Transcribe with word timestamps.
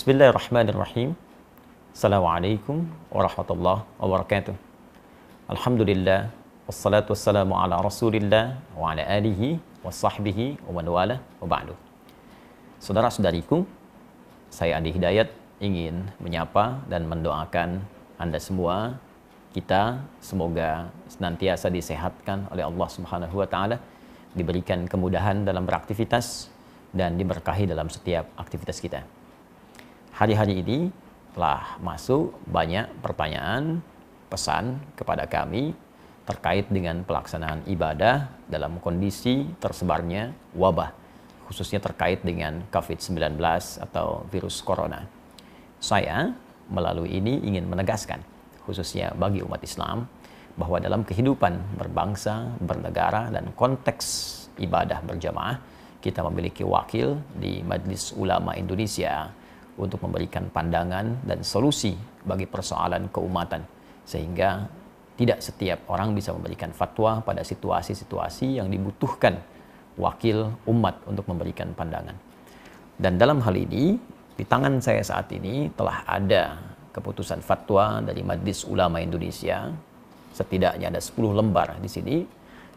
Bismillahirrahmanirrahim. 0.00 1.12
Assalamualaikum 1.92 2.88
warahmatullahi 3.12 3.84
wabarakatuh. 4.00 4.56
Alhamdulillah 5.44 6.32
wassalatu 6.64 7.12
wassalamu 7.12 7.52
ala 7.52 7.84
Rasulillah 7.84 8.56
wa 8.80 8.96
ala 8.96 9.04
alihi 9.04 9.60
wa 9.84 9.92
sahbihi 9.92 10.56
wa 10.64 10.80
man 10.80 10.88
wala 10.88 11.16
wa 11.20 11.44
ba'du. 11.44 11.76
Saudara-saudariku, 12.80 13.68
saya 14.48 14.80
Andi 14.80 14.96
Hidayat 14.96 15.36
ingin 15.60 16.08
menyapa 16.16 16.80
dan 16.88 17.04
mendoakan 17.04 17.84
Anda 18.16 18.40
semua 18.40 18.96
kita 19.52 20.00
semoga 20.24 20.88
senantiasa 21.12 21.68
disehatkan 21.68 22.48
oleh 22.48 22.64
Allah 22.64 22.88
Subhanahu 22.88 23.36
wa 23.36 23.44
taala, 23.44 23.76
diberikan 24.32 24.88
kemudahan 24.88 25.44
dalam 25.44 25.68
beraktivitas 25.68 26.48
dan 26.88 27.20
diberkahi 27.20 27.68
dalam 27.68 27.92
setiap 27.92 28.24
aktivitas 28.40 28.80
kita. 28.80 29.19
Hari-hari 30.20 30.60
ini 30.60 30.92
telah 31.32 31.80
masuk 31.80 32.36
banyak 32.44 32.92
pertanyaan, 33.00 33.80
pesan 34.28 34.76
kepada 34.92 35.24
kami 35.24 35.72
terkait 36.28 36.68
dengan 36.68 37.00
pelaksanaan 37.08 37.64
ibadah 37.64 38.28
dalam 38.44 38.76
kondisi 38.84 39.48
tersebarnya 39.56 40.36
wabah, 40.52 40.92
khususnya 41.48 41.80
terkait 41.80 42.20
dengan 42.20 42.60
COVID-19 42.68 43.40
atau 43.80 44.28
virus 44.28 44.60
corona. 44.60 45.08
Saya 45.80 46.36
melalui 46.68 47.16
ini 47.16 47.40
ingin 47.40 47.64
menegaskan 47.64 48.20
khususnya 48.68 49.16
bagi 49.16 49.40
umat 49.40 49.64
Islam 49.64 50.04
bahwa 50.52 50.84
dalam 50.84 51.00
kehidupan 51.00 51.80
berbangsa, 51.80 52.60
bernegara 52.60 53.32
dan 53.32 53.56
konteks 53.56 54.36
ibadah 54.60 55.00
berjamaah 55.00 55.56
kita 56.04 56.20
memiliki 56.28 56.60
wakil 56.60 57.16
di 57.40 57.64
Majlis 57.64 58.12
Ulama 58.12 58.52
Indonesia 58.52 59.39
untuk 59.80 60.04
memberikan 60.04 60.52
pandangan 60.52 61.24
dan 61.24 61.40
solusi 61.40 61.96
bagi 62.22 62.44
persoalan 62.44 63.08
keumatan 63.08 63.64
sehingga 64.04 64.68
tidak 65.16 65.44
setiap 65.44 65.84
orang 65.88 66.16
bisa 66.16 66.32
memberikan 66.32 66.72
fatwa 66.72 67.20
pada 67.20 67.44
situasi-situasi 67.44 68.60
yang 68.60 68.68
dibutuhkan 68.72 69.36
wakil 70.00 70.52
umat 70.64 70.96
untuk 71.04 71.28
memberikan 71.28 71.76
pandangan. 71.76 72.16
Dan 72.96 73.20
dalam 73.20 73.40
hal 73.44 73.52
ini, 73.52 74.00
di 74.36 74.44
tangan 74.48 74.80
saya 74.80 75.04
saat 75.04 75.28
ini 75.32 75.68
telah 75.76 76.04
ada 76.08 76.56
keputusan 76.96 77.44
fatwa 77.44 78.00
dari 78.00 78.24
Majlis 78.24 78.64
Ulama 78.64 79.00
Indonesia. 79.04 79.68
Setidaknya 80.32 80.88
ada 80.88 81.00
10 81.00 81.36
lembar 81.36 81.76
di 81.80 81.88
sini. 81.88 82.16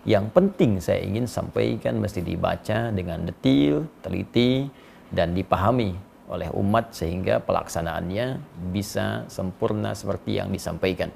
Yang 0.03 0.25
penting 0.35 0.71
saya 0.83 0.99
ingin 0.99 1.31
sampaikan 1.31 1.95
mesti 1.95 2.19
dibaca 2.19 2.91
dengan 2.91 3.23
detil, 3.23 3.87
teliti, 4.03 4.67
dan 5.07 5.31
dipahami 5.31 5.95
oleh 6.33 6.49
umat 6.57 6.89
sehingga 6.97 7.37
pelaksanaannya 7.37 8.41
bisa 8.73 9.29
sempurna 9.29 9.93
seperti 9.93 10.41
yang 10.41 10.49
disampaikan. 10.49 11.13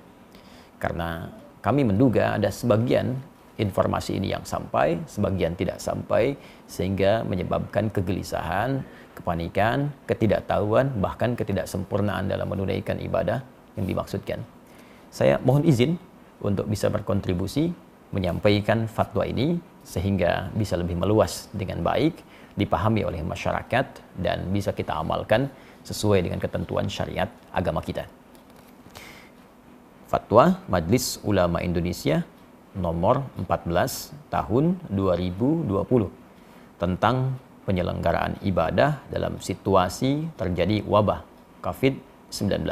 Karena 0.77 1.25
kami 1.65 1.81
menduga 1.81 2.37
ada 2.37 2.53
sebagian 2.53 3.17
informasi 3.57 4.21
ini 4.21 4.29
yang 4.29 4.45
sampai, 4.45 5.01
sebagian 5.09 5.57
tidak 5.57 5.81
sampai, 5.81 6.37
sehingga 6.69 7.25
menyebabkan 7.25 7.89
kegelisahan, 7.89 8.85
kepanikan, 9.17 9.89
ketidaktahuan, 10.05 10.93
bahkan 11.01 11.33
ketidaksempurnaan 11.33 12.29
dalam 12.29 12.45
menunaikan 12.45 13.01
ibadah 13.01 13.41
yang 13.73 13.89
dimaksudkan. 13.89 14.45
Saya 15.09 15.41
mohon 15.41 15.65
izin 15.65 15.97
untuk 16.37 16.69
bisa 16.69 16.93
berkontribusi 16.93 17.73
menyampaikan 18.13 18.85
fatwa 18.85 19.25
ini 19.25 19.57
sehingga 19.81 20.53
bisa 20.53 20.77
lebih 20.77 20.93
meluas 20.99 21.49
dengan 21.49 21.81
baik, 21.81 22.21
dipahami 22.57 23.05
oleh 23.05 23.21
masyarakat 23.21 24.17
dan 24.17 24.49
bisa 24.49 24.73
kita 24.73 24.97
amalkan 24.97 25.47
sesuai 25.85 26.25
dengan 26.25 26.41
ketentuan 26.41 26.89
syariat 26.89 27.29
agama 27.53 27.79
kita. 27.85 28.09
Fatwa 30.09 30.59
Majlis 30.65 31.21
Ulama 31.21 31.61
Indonesia 31.61 32.25
nomor 32.73 33.23
14 33.37 34.33
tahun 34.33 34.79
2020 34.89 35.69
tentang 36.81 37.37
penyelenggaraan 37.67 38.39
ibadah 38.41 39.03
dalam 39.11 39.37
situasi 39.43 40.31
terjadi 40.39 40.81
wabah 40.87 41.27
COVID-19. 41.59 42.63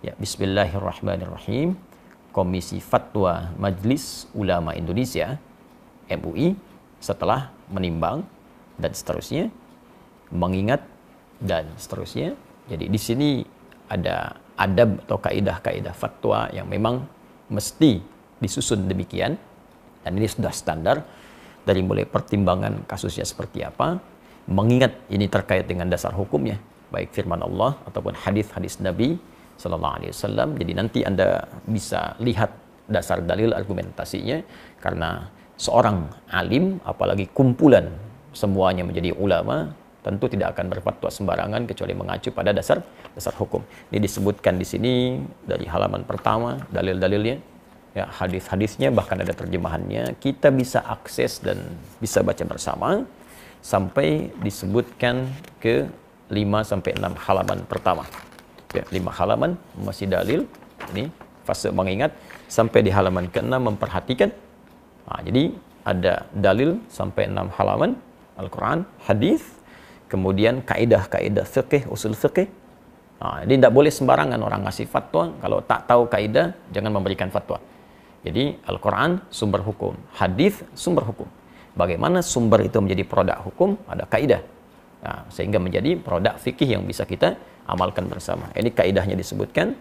Ya, 0.00 0.16
bismillahirrahmanirrahim. 0.16 1.76
Komisi 2.30 2.78
Fatwa 2.78 3.52
Majlis 3.58 4.30
Ulama 4.32 4.72
Indonesia 4.72 5.36
MUI 6.08 6.54
setelah 7.02 7.50
menimbang 7.68 8.22
dan 8.80 8.96
seterusnya 8.96 9.52
mengingat 10.32 10.82
dan 11.42 11.68
seterusnya. 11.76 12.34
Jadi 12.70 12.86
di 12.86 13.00
sini 13.00 13.30
ada 13.90 14.38
adab 14.56 15.02
atau 15.08 15.18
kaidah-kaidah 15.18 15.94
fatwa 15.96 16.46
yang 16.54 16.70
memang 16.70 17.02
mesti 17.50 17.98
disusun 18.38 18.86
demikian 18.86 19.34
dan 20.00 20.12
ini 20.16 20.28
sudah 20.30 20.54
standar 20.54 21.02
dari 21.66 21.84
mulai 21.84 22.08
pertimbangan 22.08 22.88
kasusnya 22.88 23.26
seperti 23.26 23.60
apa, 23.66 24.00
mengingat 24.48 24.96
ini 25.12 25.28
terkait 25.28 25.68
dengan 25.68 25.92
dasar 25.92 26.16
hukumnya, 26.16 26.56
baik 26.88 27.12
firman 27.12 27.44
Allah 27.44 27.76
ataupun 27.84 28.16
hadis-hadis 28.16 28.80
Nabi 28.80 29.20
Sallallahu 29.60 29.96
Alaihi 30.00 30.12
Wasallam. 30.16 30.48
Jadi 30.56 30.72
nanti 30.72 30.98
anda 31.04 31.44
bisa 31.68 32.16
lihat 32.16 32.48
dasar 32.88 33.20
dalil 33.20 33.52
argumentasinya 33.52 34.40
karena 34.80 35.28
seorang 35.60 36.08
alim, 36.32 36.80
apalagi 36.82 37.28
kumpulan 37.28 37.92
semuanya 38.32 38.82
menjadi 38.86 39.14
ulama, 39.14 39.70
tentu 40.00 40.26
tidak 40.32 40.56
akan 40.56 40.66
berfatwa 40.72 41.08
sembarangan 41.12 41.62
kecuali 41.68 41.92
mengacu 41.92 42.32
pada 42.32 42.50
dasar 42.56 42.80
dasar 43.12 43.36
hukum. 43.36 43.60
Ini 43.92 44.00
disebutkan 44.00 44.56
di 44.56 44.66
sini 44.66 44.92
dari 45.44 45.68
halaman 45.68 46.02
pertama 46.08 46.56
dalil-dalilnya 46.72 47.36
ya 47.90 48.06
hadis-hadisnya 48.06 48.94
bahkan 48.94 49.18
ada 49.18 49.34
terjemahannya 49.34 50.14
kita 50.22 50.54
bisa 50.54 50.78
akses 50.86 51.42
dan 51.42 51.58
bisa 51.98 52.22
baca 52.22 52.46
bersama 52.46 53.02
sampai 53.60 54.30
disebutkan 54.40 55.26
ke 55.58 55.90
5 56.30 56.70
sampai 56.70 56.90
6 56.96 57.26
halaman 57.26 57.58
pertama. 57.66 58.04
Ya, 58.70 58.86
5 58.86 59.18
halaman 59.18 59.58
masih 59.74 60.06
dalil 60.06 60.46
ini 60.94 61.10
fase 61.42 61.68
mengingat 61.74 62.14
sampai 62.46 62.86
di 62.86 62.90
halaman 62.94 63.26
ke-6 63.26 63.52
memperhatikan. 63.58 64.30
Nah, 65.10 65.20
jadi 65.26 65.50
ada 65.82 66.14
dalil 66.30 66.78
sampai 66.86 67.26
6 67.26 67.50
halaman 67.58 67.98
Al-Qur'an, 68.36 68.86
hadis, 69.06 69.42
kemudian 70.06 70.62
kaidah-kaidah 70.62 71.46
fikih, 71.46 71.86
usul 71.90 72.14
fikih. 72.14 72.46
Nah, 73.20 73.44
jadi 73.44 73.60
tidak 73.60 73.72
boleh 73.76 73.92
sembarangan 73.92 74.40
orang 74.40 74.64
ngasih 74.64 74.88
fatwa 74.88 75.36
kalau 75.38 75.60
tak 75.60 75.84
tahu 75.84 76.08
kaidah 76.08 76.56
jangan 76.72 76.92
memberikan 76.94 77.28
fatwa. 77.28 77.60
Jadi 78.24 78.56
Al-Quran 78.64 79.20
sumber 79.32 79.60
hukum, 79.64 79.96
hadis 80.16 80.60
sumber 80.76 81.04
hukum. 81.04 81.28
Bagaimana 81.76 82.20
sumber 82.20 82.64
itu 82.66 82.80
menjadi 82.80 83.04
produk 83.06 83.38
hukum? 83.40 83.78
Ada 83.86 84.04
kaidah. 84.08 84.42
Nah, 85.00 85.24
sehingga 85.32 85.56
menjadi 85.56 85.96
produk 85.96 86.36
fikih 86.36 86.76
yang 86.76 86.84
bisa 86.84 87.08
kita 87.08 87.38
amalkan 87.64 88.10
bersama. 88.10 88.52
Ini 88.52 88.68
kaidahnya 88.74 89.16
disebutkan. 89.16 89.72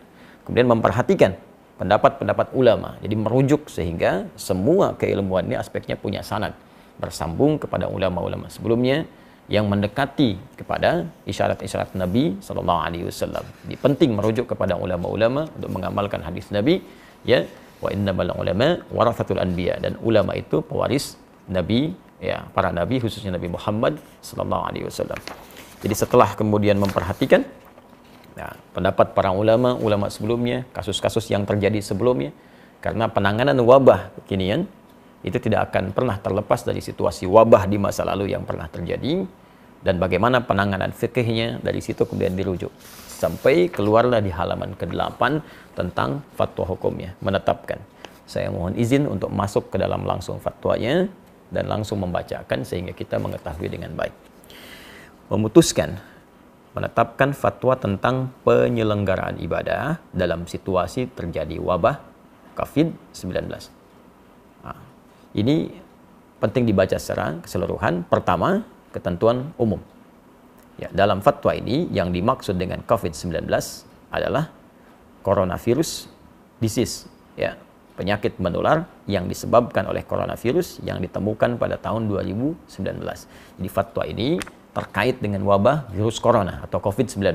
Kemudian 0.47 0.69
memperhatikan 0.69 1.35
pendapat-pendapat 1.81 2.55
ulama. 2.55 2.95
Jadi 3.03 3.15
merujuk 3.15 3.67
sehingga 3.67 4.27
semua 4.39 4.95
keilmuan 4.95 5.47
ini 5.47 5.55
aspeknya 5.59 5.99
punya 5.99 6.23
sanad. 6.23 6.55
Bersambung 6.99 7.55
kepada 7.63 7.87
ulama-ulama 7.87 8.51
sebelumnya 8.51 9.07
yang 9.49 9.65
mendekati 9.65 10.37
kepada 10.59 11.09
isyarat-isyarat 11.25 11.97
Nabi 11.97 12.37
Sallallahu 12.45 12.79
Alaihi 12.85 13.05
Wasallam. 13.09 13.45
Penting 13.81 14.13
merujuk 14.13 14.45
kepada 14.51 14.77
ulama-ulama 14.77 15.49
untuk 15.57 15.71
mengamalkan 15.73 16.21
hadis 16.21 16.53
Nabi. 16.53 16.85
Ya, 17.25 17.49
wa 17.79 17.89
innamal 17.95 18.31
ulama 18.35 18.83
warathatul 18.91 19.39
anbiya 19.39 19.79
dan 19.79 19.95
ulama 20.03 20.35
itu 20.35 20.59
pewaris 20.59 21.15
nabi 21.47 21.95
ya 22.19 22.43
para 22.51 22.69
nabi 22.75 22.99
khususnya 22.99 23.39
Nabi 23.39 23.47
Muhammad 23.47 23.95
sallallahu 24.19 24.63
alaihi 24.67 24.85
wasallam. 24.87 25.19
Jadi 25.79 25.95
setelah 25.95 26.35
kemudian 26.35 26.75
memperhatikan 26.75 27.47
ya, 28.35 28.51
pendapat 28.75 29.15
para 29.15 29.31
ulama 29.31 29.79
ulama 29.79 30.11
sebelumnya, 30.11 30.67
kasus-kasus 30.75 31.31
yang 31.31 31.47
terjadi 31.47 31.79
sebelumnya 31.79 32.35
karena 32.83 33.07
penanganan 33.07 33.55
wabah 33.63 34.11
kekinian 34.23 34.67
itu 35.19 35.37
tidak 35.39 35.71
akan 35.71 35.91
pernah 35.91 36.15
terlepas 36.19 36.63
dari 36.63 36.79
situasi 36.79 37.27
wabah 37.27 37.67
di 37.67 37.75
masa 37.75 38.07
lalu 38.07 38.31
yang 38.31 38.47
pernah 38.47 38.71
terjadi 38.71 39.27
dan 39.79 39.95
bagaimana 39.99 40.43
penanganan 40.43 40.91
fikihnya 40.91 41.63
dari 41.63 41.79
situ 41.79 42.03
kemudian 42.03 42.35
dirujuk. 42.35 42.71
Sampai 43.07 43.67
keluarlah 43.67 44.23
di 44.23 44.31
halaman 44.31 44.79
ke-8 44.79 45.21
tentang 45.75 46.23
fatwa 46.39 46.63
hukumnya 46.71 47.15
menetapkan. 47.19 47.79
Saya 48.23 48.47
mohon 48.47 48.75
izin 48.79 49.07
untuk 49.11 49.27
masuk 49.31 49.71
ke 49.71 49.77
dalam 49.79 50.07
langsung 50.07 50.39
fatwanya 50.39 51.11
dan 51.51 51.67
langsung 51.67 51.99
membacakan 51.99 52.63
sehingga 52.63 52.95
kita 52.95 53.19
mengetahui 53.19 53.67
dengan 53.67 53.91
baik. 53.95 54.15
Memutuskan 55.27 55.99
menetapkan 56.77 57.33
fatwa 57.33 57.75
tentang 57.75 58.31
penyelenggaraan 58.45 59.41
ibadah 59.41 59.99
dalam 60.13 60.45
situasi 60.45 61.09
terjadi 61.11 61.57
wabah 61.57 61.97
COVID-19 62.55 63.49
nah, 63.49 63.57
ini 65.37 65.73
penting 66.39 66.65
dibaca 66.65 66.95
secara 66.95 67.37
keseluruhan 67.43 68.07
pertama 68.07 68.63
ketentuan 68.89 69.53
umum 69.59 69.79
Ya, 70.79 70.87
dalam 70.95 71.19
fatwa 71.19 71.51
ini 71.51 71.91
yang 71.91 72.15
dimaksud 72.15 72.55
dengan 72.55 72.79
COVID-19 72.87 73.51
adalah 74.15 74.47
coronavirus 75.27 76.07
disease, 76.63 77.03
ya, 77.35 77.59
penyakit 77.99 78.39
menular 78.39 78.87
yang 79.03 79.27
disebabkan 79.27 79.91
oleh 79.91 80.07
coronavirus 80.07 80.79
yang 80.87 81.03
ditemukan 81.03 81.59
pada 81.59 81.75
tahun 81.75 82.07
2019. 82.07 82.79
Jadi 83.59 83.67
fatwa 83.67 84.07
ini 84.07 84.39
terkait 84.71 85.19
dengan 85.19 85.43
wabah 85.43 85.91
virus 85.91 86.15
corona 86.23 86.63
atau 86.63 86.79
COVID-19. 86.79 87.27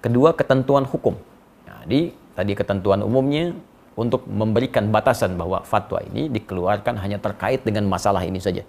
Kedua, 0.00 0.32
ketentuan 0.32 0.88
hukum. 0.88 1.20
Jadi, 1.68 2.16
tadi 2.32 2.52
ketentuan 2.56 3.04
umumnya 3.04 3.52
untuk 4.00 4.24
memberikan 4.24 4.88
batasan 4.88 5.36
bahwa 5.36 5.60
fatwa 5.60 6.00
ini 6.08 6.32
dikeluarkan 6.32 6.96
hanya 7.04 7.20
terkait 7.20 7.60
dengan 7.68 7.84
masalah 7.84 8.24
ini 8.24 8.40
saja. 8.40 8.64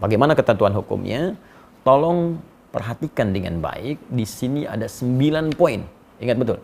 Bagaimana 0.00 0.32
ketentuan 0.32 0.72
hukumnya? 0.72 1.36
Tolong 1.84 2.40
perhatikan 2.72 3.36
dengan 3.36 3.60
baik. 3.60 4.00
Di 4.08 4.24
sini 4.24 4.64
ada 4.64 4.88
9 4.88 5.52
poin. 5.52 5.84
Ingat 6.24 6.36
betul. 6.40 6.58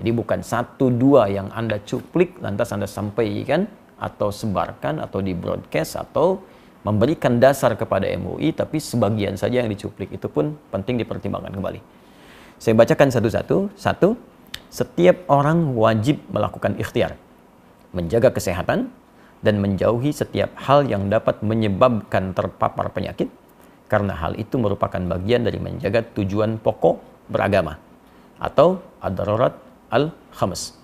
Jadi 0.00 0.10
bukan 0.12 0.40
satu 0.40 0.88
dua 0.92 1.28
yang 1.28 1.52
Anda 1.52 1.80
cuplik 1.84 2.40
lantas 2.40 2.72
Anda 2.72 2.88
sampaikan 2.88 3.68
atau 3.96 4.28
sebarkan 4.28 5.00
atau 5.00 5.24
di 5.24 5.32
broadcast 5.32 6.00
atau 6.00 6.40
memberikan 6.84 7.40
dasar 7.40 7.72
kepada 7.76 8.04
MUI 8.16 8.52
tapi 8.52 8.76
sebagian 8.76 9.40
saja 9.40 9.64
yang 9.64 9.72
dicuplik 9.72 10.12
itu 10.12 10.28
pun 10.28 10.56
penting 10.68 11.00
dipertimbangkan 11.00 11.52
kembali. 11.52 11.80
Saya 12.60 12.76
bacakan 12.76 13.08
satu-satu. 13.12 13.56
Satu, 13.76 14.16
setiap 14.68 15.26
orang 15.30 15.74
wajib 15.74 16.20
melakukan 16.30 16.76
ikhtiar, 16.76 17.16
menjaga 17.94 18.32
kesehatan, 18.34 18.92
dan 19.44 19.60
menjauhi 19.60 20.10
setiap 20.10 20.52
hal 20.58 20.88
yang 20.88 21.06
dapat 21.12 21.40
menyebabkan 21.44 22.32
terpapar 22.32 22.90
penyakit, 22.90 23.30
karena 23.86 24.16
hal 24.18 24.34
itu 24.34 24.58
merupakan 24.58 24.98
bagian 24.98 25.46
dari 25.46 25.62
menjaga 25.62 26.02
tujuan 26.16 26.58
pokok 26.58 26.98
beragama 27.30 27.78
atau 28.42 28.82
ad-darurat 28.98 29.54
al-khams. 29.88 30.74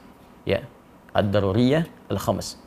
Ya, 0.47 0.65
ad-daruriyah 1.11 1.87
al-khams. 2.11 2.59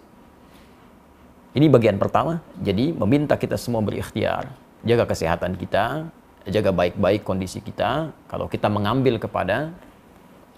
Ini 1.56 1.72
bagian 1.72 1.96
pertama. 1.96 2.44
Jadi 2.60 2.92
meminta 2.92 3.40
kita 3.40 3.56
semua 3.56 3.80
berikhtiar, 3.80 4.52
jaga 4.84 5.08
kesehatan 5.08 5.56
kita, 5.56 6.12
jaga 6.52 6.72
baik-baik 6.76 7.24
kondisi 7.24 7.64
kita. 7.64 8.12
Kalau 8.28 8.52
kita 8.52 8.68
mengambil 8.68 9.16
kepada 9.16 9.72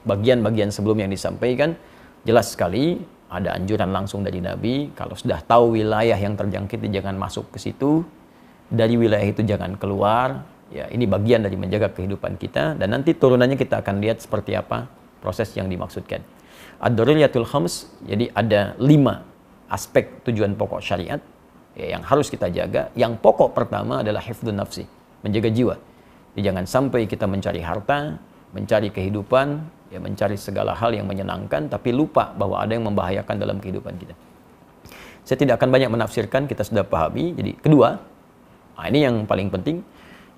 bagian-bagian 0.08 0.72
sebelum 0.72 1.04
yang 1.04 1.12
disampaikan, 1.12 1.76
jelas 2.24 2.56
sekali 2.56 3.04
ada 3.28 3.60
anjuran 3.60 3.92
langsung 3.92 4.24
dari 4.24 4.40
Nabi, 4.40 4.96
kalau 4.96 5.14
sudah 5.20 5.44
tahu 5.44 5.76
wilayah 5.76 6.16
yang 6.16 6.40
terjangkit 6.40 6.80
jangan 6.88 7.20
masuk 7.20 7.52
ke 7.52 7.60
situ, 7.60 8.08
dari 8.72 8.96
wilayah 8.96 9.28
itu 9.28 9.44
jangan 9.44 9.76
keluar. 9.76 10.48
Ya, 10.68 10.84
ini 10.92 11.08
bagian 11.08 11.48
dari 11.48 11.56
menjaga 11.56 11.96
kehidupan 11.96 12.36
kita 12.36 12.76
dan 12.76 12.92
nanti 12.92 13.16
turunannya 13.16 13.56
kita 13.56 13.80
akan 13.80 14.04
lihat 14.04 14.20
seperti 14.20 14.52
apa 14.52 14.92
proses 15.24 15.48
yang 15.56 15.72
dimaksudkan. 15.72 16.20
Ad-daruriyatul 16.84 17.48
khams, 17.48 17.88
jadi 18.04 18.28
ada 18.36 18.76
lima 18.76 19.24
aspek 19.72 20.28
tujuan 20.28 20.60
pokok 20.60 20.84
syariat 20.84 21.24
ya, 21.72 21.96
yang 21.96 22.04
harus 22.04 22.28
kita 22.28 22.52
jaga. 22.52 22.92
Yang 23.00 23.16
pokok 23.24 23.56
pertama 23.56 24.04
adalah 24.04 24.20
hifdun 24.20 24.60
nafsi, 24.60 24.84
menjaga 25.24 25.48
jiwa. 25.56 25.76
Jadi 26.36 26.42
jangan 26.44 26.66
sampai 26.68 27.08
kita 27.08 27.26
mencari 27.32 27.64
harta, 27.64 28.20
mencari 28.52 28.92
kehidupan, 28.92 29.64
ya 29.88 30.00
mencari 30.00 30.36
segala 30.36 30.76
hal 30.76 30.92
yang 30.96 31.08
menyenangkan 31.08 31.72
tapi 31.72 31.96
lupa 31.96 32.32
bahwa 32.36 32.60
ada 32.60 32.76
yang 32.76 32.86
membahayakan 32.88 33.36
dalam 33.40 33.58
kehidupan 33.62 33.96
kita. 33.96 34.16
Saya 35.28 35.38
tidak 35.44 35.60
akan 35.60 35.70
banyak 35.76 35.92
menafsirkan, 35.92 36.48
kita 36.48 36.64
sudah 36.64 36.88
pahami. 36.88 37.36
Jadi 37.36 37.52
kedua, 37.60 38.00
nah 38.80 38.86
ini 38.88 39.04
yang 39.04 39.28
paling 39.28 39.52
penting, 39.52 39.84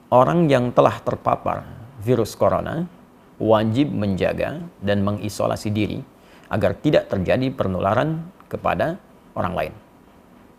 orang 0.10 0.50
yang 0.50 0.74
telah 0.74 0.98
terpapar 0.98 1.62
virus 2.02 2.34
corona 2.34 2.90
wajib 3.38 3.94
menjaga 3.94 4.66
dan 4.82 5.06
mengisolasi 5.06 5.70
diri 5.70 6.02
agar 6.50 6.74
tidak 6.82 7.06
terjadi 7.06 7.54
penularan 7.54 8.26
kepada 8.50 8.98
orang 9.38 9.54
lain. 9.54 9.74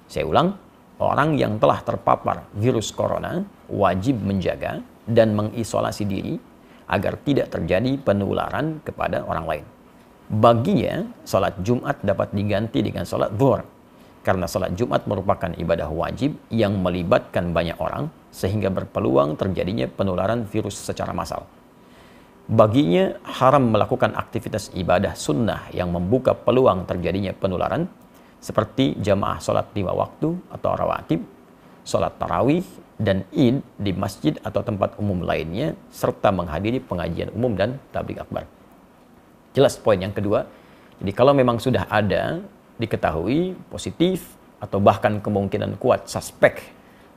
Saya 0.06 0.24
ulang, 0.30 0.54
orang 1.02 1.34
yang 1.34 1.58
telah 1.58 1.82
terpapar 1.82 2.46
virus 2.54 2.94
corona 2.94 3.42
wajib 3.66 4.22
menjaga 4.22 4.78
dan 5.10 5.34
mengisolasi 5.34 6.06
diri 6.06 6.38
agar 6.90 7.22
tidak 7.22 7.54
terjadi 7.54 7.94
penularan 8.02 8.82
kepada 8.82 9.22
orang 9.22 9.46
lain. 9.46 9.64
Baginya, 10.30 11.06
salat 11.22 11.58
Jumat 11.62 12.02
dapat 12.02 12.34
diganti 12.34 12.82
dengan 12.82 13.06
salat 13.06 13.34
zuhur. 13.34 13.62
Karena 14.20 14.44
salat 14.44 14.76
Jumat 14.76 15.08
merupakan 15.08 15.48
ibadah 15.48 15.88
wajib 15.88 16.36
yang 16.52 16.76
melibatkan 16.82 17.56
banyak 17.56 17.78
orang 17.80 18.12
sehingga 18.28 18.68
berpeluang 18.68 19.34
terjadinya 19.34 19.88
penularan 19.88 20.44
virus 20.44 20.76
secara 20.76 21.10
massal. 21.16 21.48
Baginya 22.50 23.16
haram 23.26 23.70
melakukan 23.70 24.12
aktivitas 24.12 24.74
ibadah 24.74 25.14
sunnah 25.14 25.70
yang 25.70 25.94
membuka 25.94 26.34
peluang 26.34 26.82
terjadinya 26.82 27.30
penularan 27.30 27.86
seperti 28.42 28.98
jamaah 28.98 29.38
sholat 29.38 29.70
lima 29.72 29.94
waktu 29.94 30.34
atau 30.50 30.70
rawatib, 30.74 31.22
sholat 31.90 32.14
tarawih, 32.22 32.62
dan 33.00 33.26
id 33.34 33.64
di 33.80 33.90
masjid 33.96 34.36
atau 34.44 34.62
tempat 34.62 34.94
umum 35.00 35.24
lainnya 35.24 35.74
serta 35.90 36.30
menghadiri 36.30 36.78
pengajian 36.84 37.32
umum 37.34 37.56
dan 37.56 37.80
tablik 37.90 38.22
akbar. 38.22 38.44
Jelas 39.56 39.74
poin 39.80 39.98
yang 39.98 40.14
kedua. 40.14 40.46
Jadi 41.02 41.10
kalau 41.16 41.32
memang 41.32 41.56
sudah 41.58 41.88
ada 41.88 42.38
diketahui 42.78 43.56
positif 43.72 44.36
atau 44.60 44.78
bahkan 44.78 45.18
kemungkinan 45.18 45.80
kuat 45.80 46.06
suspek 46.06 46.60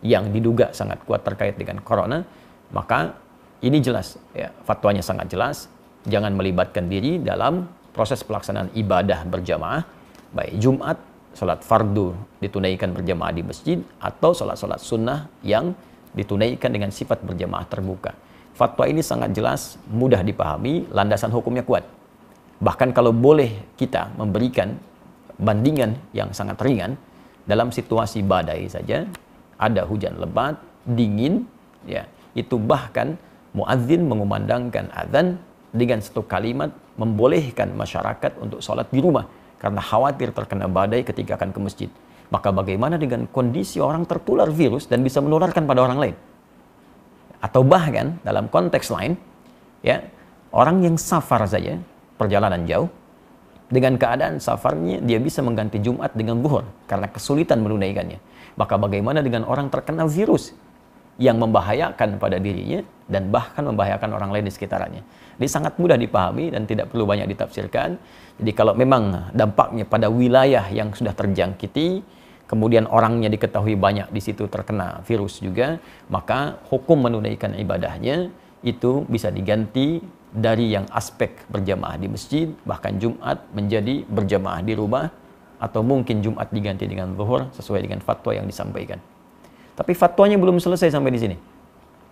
yang 0.01 0.31
diduga 0.31 0.71
sangat 0.71 1.03
kuat 1.03 1.21
terkait 1.27 1.59
dengan 1.59 1.83
corona, 1.83 2.23
maka 2.71 3.19
ini 3.59 3.83
jelas 3.83 4.15
ya 4.31 4.51
fatwanya 4.63 5.03
sangat 5.03 5.31
jelas 5.31 5.67
jangan 6.07 6.35
melibatkan 6.35 6.87
diri 6.87 7.19
dalam 7.19 7.67
proses 7.95 8.23
pelaksanaan 8.23 8.71
ibadah 8.75 9.23
berjamaah 9.23 9.83
baik 10.35 10.59
Jumat 10.59 10.97
sholat 11.33 11.65
fardu 11.65 12.13
ditunaikan 12.39 12.93
berjamaah 12.93 13.33
di 13.33 13.41
masjid 13.41 13.77
atau 13.97 14.31
sholat-sholat 14.31 14.79
sunnah 14.79 15.27
yang 15.41 15.73
ditunaikan 16.13 16.69
dengan 16.69 16.93
sifat 16.93 17.25
berjamaah 17.25 17.65
terbuka. 17.65 18.13
Fatwa 18.53 18.85
ini 18.85 19.01
sangat 19.01 19.33
jelas, 19.33 19.81
mudah 19.89 20.21
dipahami, 20.21 20.85
landasan 20.93 21.33
hukumnya 21.33 21.65
kuat. 21.65 21.81
Bahkan 22.61 22.93
kalau 22.93 23.09
boleh 23.09 23.73
kita 23.73 24.13
memberikan 24.13 24.77
bandingan 25.41 25.97
yang 26.13 26.29
sangat 26.37 26.61
ringan, 26.61 26.93
dalam 27.49 27.73
situasi 27.73 28.21
badai 28.21 28.69
saja, 28.69 29.09
ada 29.57 29.81
hujan 29.89 30.21
lebat, 30.21 30.55
dingin, 30.85 31.49
ya 31.89 32.05
itu 32.37 32.61
bahkan 32.61 33.17
muadzin 33.57 34.05
mengumandangkan 34.05 34.93
azan 34.93 35.41
dengan 35.73 35.97
satu 35.99 36.21
kalimat 36.23 36.69
membolehkan 36.95 37.73
masyarakat 37.73 38.37
untuk 38.37 38.61
sholat 38.61 38.85
di 38.93 39.01
rumah 39.01 39.25
karena 39.63 39.79
khawatir 39.79 40.35
terkena 40.35 40.67
badai 40.67 41.07
ketika 41.07 41.39
akan 41.39 41.55
ke 41.55 41.59
masjid. 41.63 41.89
Maka 42.27 42.51
bagaimana 42.51 42.99
dengan 42.99 43.23
kondisi 43.31 43.79
orang 43.79 44.03
tertular 44.03 44.51
virus 44.51 44.91
dan 44.91 44.99
bisa 44.99 45.23
menularkan 45.23 45.63
pada 45.63 45.87
orang 45.87 45.99
lain? 46.03 46.15
Atau 47.39 47.63
bahkan 47.63 48.19
dalam 48.27 48.51
konteks 48.51 48.91
lain, 48.91 49.15
ya 49.79 50.03
orang 50.51 50.83
yang 50.83 50.99
safar 50.99 51.47
saja, 51.47 51.79
perjalanan 52.19 52.67
jauh, 52.67 52.91
dengan 53.71 53.95
keadaan 53.95 54.43
safarnya 54.43 54.99
dia 54.99 55.17
bisa 55.17 55.39
mengganti 55.39 55.79
Jumat 55.79 56.11
dengan 56.11 56.43
zuhur 56.43 56.67
karena 56.85 57.07
kesulitan 57.07 57.63
menunaikannya. 57.63 58.19
Maka 58.59 58.75
bagaimana 58.77 59.23
dengan 59.23 59.47
orang 59.47 59.71
terkena 59.71 60.05
virus 60.05 60.53
yang 61.17 61.39
membahayakan 61.39 62.21
pada 62.21 62.37
dirinya 62.37 62.83
dan 63.07 63.29
bahkan 63.31 63.65
membahayakan 63.65 64.09
orang 64.13 64.29
lain 64.29 64.45
di 64.45 64.53
sekitarnya. 64.53 65.01
Ini 65.37 65.47
sangat 65.49 65.77
mudah 65.81 65.97
dipahami 65.97 66.53
dan 66.53 66.69
tidak 66.69 66.93
perlu 66.93 67.09
banyak 67.09 67.25
ditafsirkan. 67.33 67.97
Jadi 68.37 68.51
kalau 68.53 68.73
memang 68.77 69.33
dampaknya 69.33 69.85
pada 69.85 70.09
wilayah 70.09 70.65
yang 70.69 70.93
sudah 70.93 71.13
terjangkiti, 71.13 72.01
kemudian 72.45 72.85
orangnya 72.85 73.33
diketahui 73.33 73.73
banyak 73.73 74.13
di 74.13 74.21
situ 74.21 74.45
terkena 74.45 75.01
virus 75.05 75.41
juga, 75.41 75.81
maka 76.09 76.61
hukum 76.69 77.09
menunaikan 77.09 77.57
ibadahnya 77.57 78.29
itu 78.61 79.03
bisa 79.09 79.33
diganti 79.33 79.99
dari 80.33 80.73
yang 80.73 80.89
aspek 80.89 81.45
berjamaah 81.49 81.97
di 81.97 82.07
masjid, 82.09 82.49
bahkan 82.65 82.97
Jumat 82.97 83.45
menjadi 83.53 84.01
berjamaah 84.09 84.65
di 84.65 84.73
rumah, 84.73 85.13
atau 85.61 85.79
mungkin 85.85 86.19
Jumat 86.19 86.49
diganti 86.49 86.89
dengan 86.89 87.13
zuhur 87.13 87.47
sesuai 87.53 87.85
dengan 87.85 88.01
fatwa 88.01 88.35
yang 88.35 88.43
disampaikan. 88.49 88.97
Tapi 89.73 89.93
fatwanya 89.95 90.35
belum 90.35 90.59
selesai 90.59 90.91
sampai 90.91 91.13
di 91.13 91.19
sini. 91.21 91.37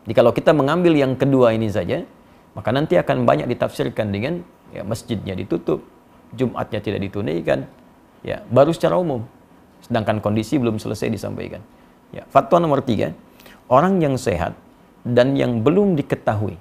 Jadi 0.05 0.13
kalau 0.17 0.31
kita 0.33 0.55
mengambil 0.55 0.97
yang 0.97 1.13
kedua 1.13 1.53
ini 1.53 1.69
saja, 1.69 2.01
maka 2.51 2.69
nanti 2.75 2.99
akan 2.99 3.23
banyak 3.23 3.47
ditafsirkan 3.47 4.11
dengan 4.11 4.43
ya, 4.75 4.83
masjidnya 4.83 5.35
ditutup, 5.35 5.83
Jumatnya 6.31 6.79
tidak 6.79 7.03
ditunaikan, 7.11 7.67
ya 8.23 8.39
baru 8.47 8.71
secara 8.71 8.95
umum. 8.95 9.27
Sedangkan 9.83 10.23
kondisi 10.23 10.55
belum 10.55 10.79
selesai 10.79 11.11
disampaikan. 11.11 11.59
Ya, 12.15 12.23
fatwa 12.31 12.63
nomor 12.63 12.79
tiga, 12.79 13.11
orang 13.67 13.99
yang 13.99 14.15
sehat 14.15 14.55
dan 15.03 15.35
yang 15.35 15.59
belum 15.59 15.99
diketahui 15.99 16.55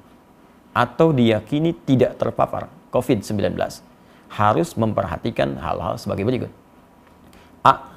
atau 0.75 1.15
diyakini 1.15 1.71
tidak 1.87 2.19
terpapar 2.19 2.67
COVID-19 2.91 3.55
harus 4.31 4.69
memperhatikan 4.75 5.59
hal-hal 5.59 5.99
sebagai 5.99 6.27
berikut. 6.27 6.51
A 7.63 7.95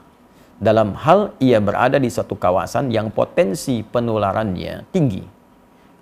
dalam 0.61 0.93
hal 0.93 1.33
ia 1.41 1.57
berada 1.57 1.97
di 1.97 2.09
suatu 2.13 2.37
kawasan 2.37 2.93
yang 2.93 3.09
potensi 3.09 3.81
penularannya 3.81 4.85
tinggi 4.93 5.25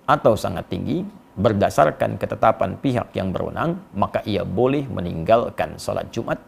atau 0.03 0.35
sangat 0.35 0.67
tinggi 0.67 1.20
berdasarkan 1.35 2.19
ketetapan 2.19 2.75
pihak 2.75 3.15
yang 3.15 3.31
berwenang, 3.31 3.79
maka 3.95 4.19
ia 4.27 4.43
boleh 4.43 4.83
meninggalkan 4.87 5.79
sholat 5.79 6.11
Jumat 6.11 6.39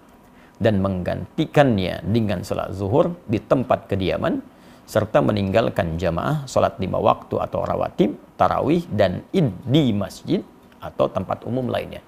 dan 0.60 0.84
menggantikannya 0.84 2.04
dengan 2.04 2.44
sholat 2.44 2.76
zuhur 2.76 3.16
di 3.28 3.40
tempat 3.40 3.88
kediaman 3.88 4.44
serta 4.84 5.24
meninggalkan 5.24 5.96
jamaah 5.96 6.44
sholat 6.44 6.76
lima 6.78 7.00
waktu 7.00 7.40
atau 7.40 7.64
rawatib, 7.64 8.20
tarawih, 8.36 8.84
dan 8.92 9.24
id 9.32 9.50
di 9.64 9.96
masjid 9.96 10.44
atau 10.84 11.08
tempat 11.08 11.48
umum 11.48 11.72
lainnya. 11.72 12.04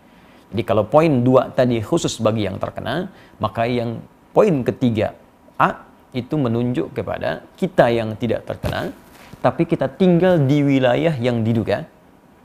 Jadi 0.51 0.63
kalau 0.67 0.83
poin 0.83 1.23
dua 1.23 1.49
tadi 1.55 1.79
khusus 1.79 2.19
bagi 2.19 2.43
yang 2.43 2.59
terkena, 2.59 3.07
maka 3.39 3.63
yang 3.63 4.03
poin 4.35 4.61
ketiga 4.67 5.15
A 5.55 5.87
itu 6.11 6.35
menunjuk 6.35 6.91
kepada 6.91 7.47
kita 7.55 7.87
yang 7.91 8.19
tidak 8.19 8.43
terkena, 8.43 8.91
tapi 9.39 9.63
kita 9.63 9.87
tinggal 9.87 10.35
di 10.39 10.59
wilayah 10.63 11.15
yang 11.15 11.43
diduga 11.43 11.87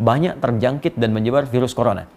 banyak 0.01 0.41
terjangkit 0.41 0.97
dan 0.97 1.13
menyebar 1.13 1.45
virus 1.45 1.77
corona. 1.77 2.09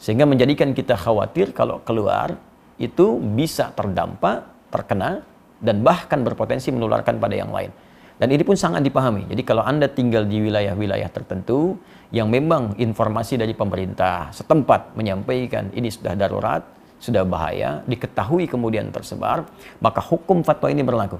Sehingga 0.00 0.24
menjadikan 0.24 0.72
kita 0.72 0.96
khawatir 0.96 1.52
kalau 1.52 1.84
keluar 1.84 2.34
itu 2.80 3.20
bisa 3.20 3.70
terdampak, 3.76 4.48
terkena, 4.72 5.22
dan 5.62 5.84
bahkan 5.84 6.24
berpotensi 6.26 6.74
menularkan 6.74 7.22
pada 7.22 7.36
yang 7.38 7.52
lain. 7.52 7.70
Dan 8.18 8.28
ini 8.34 8.42
pun 8.42 8.58
sangat 8.58 8.82
dipahami. 8.82 9.30
Jadi 9.30 9.42
kalau 9.46 9.62
Anda 9.62 9.86
tinggal 9.86 10.26
di 10.26 10.42
wilayah-wilayah 10.42 11.10
tertentu 11.12 11.78
yang 12.10 12.30
memang 12.30 12.74
informasi 12.78 13.38
dari 13.38 13.54
pemerintah 13.54 14.30
setempat 14.34 14.94
menyampaikan 14.98 15.70
ini 15.74 15.90
sudah 15.90 16.14
darurat, 16.18 16.62
sudah 17.02 17.26
bahaya, 17.26 17.82
diketahui 17.86 18.46
kemudian 18.46 18.90
tersebar, 18.94 19.46
maka 19.82 19.98
hukum 19.98 20.46
fatwa 20.46 20.70
ini 20.70 20.86
berlaku. 20.86 21.18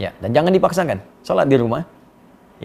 Ya, 0.00 0.16
dan 0.24 0.32
jangan 0.32 0.52
dipaksakan. 0.56 1.04
Sholat 1.20 1.48
di 1.52 1.56
rumah, 1.60 1.84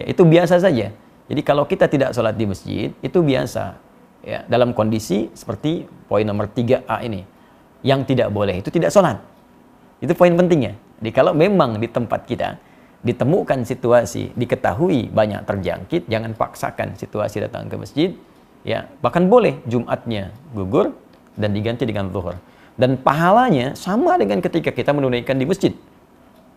ya 0.00 0.08
itu 0.08 0.24
biasa 0.24 0.56
saja. 0.56 0.92
Jadi 1.26 1.40
kalau 1.42 1.66
kita 1.66 1.90
tidak 1.90 2.14
sholat 2.14 2.38
di 2.38 2.46
masjid, 2.46 2.88
itu 3.02 3.18
biasa. 3.18 3.78
Ya, 4.26 4.42
dalam 4.50 4.74
kondisi 4.74 5.30
seperti 5.34 5.86
poin 6.10 6.26
nomor 6.26 6.50
3A 6.50 7.02
ini. 7.06 7.22
Yang 7.86 8.14
tidak 8.14 8.34
boleh 8.34 8.58
itu 8.58 8.70
tidak 8.74 8.90
sholat. 8.90 9.22
Itu 10.02 10.14
poin 10.18 10.34
pentingnya. 10.34 10.74
Jadi 10.98 11.10
kalau 11.14 11.32
memang 11.36 11.78
di 11.78 11.86
tempat 11.86 12.26
kita 12.26 12.58
ditemukan 13.06 13.62
situasi, 13.62 14.34
diketahui 14.34 15.14
banyak 15.14 15.46
terjangkit, 15.46 16.10
jangan 16.10 16.34
paksakan 16.34 16.98
situasi 16.98 17.46
datang 17.46 17.70
ke 17.70 17.76
masjid. 17.78 18.10
Ya, 18.66 18.90
bahkan 18.98 19.30
boleh 19.30 19.62
Jumatnya 19.70 20.34
gugur 20.50 20.90
dan 21.38 21.54
diganti 21.54 21.86
dengan 21.86 22.10
zuhur. 22.10 22.34
Dan 22.74 22.98
pahalanya 22.98 23.78
sama 23.78 24.18
dengan 24.18 24.42
ketika 24.42 24.74
kita 24.74 24.90
menunaikan 24.90 25.38
di 25.38 25.46
masjid. 25.46 25.72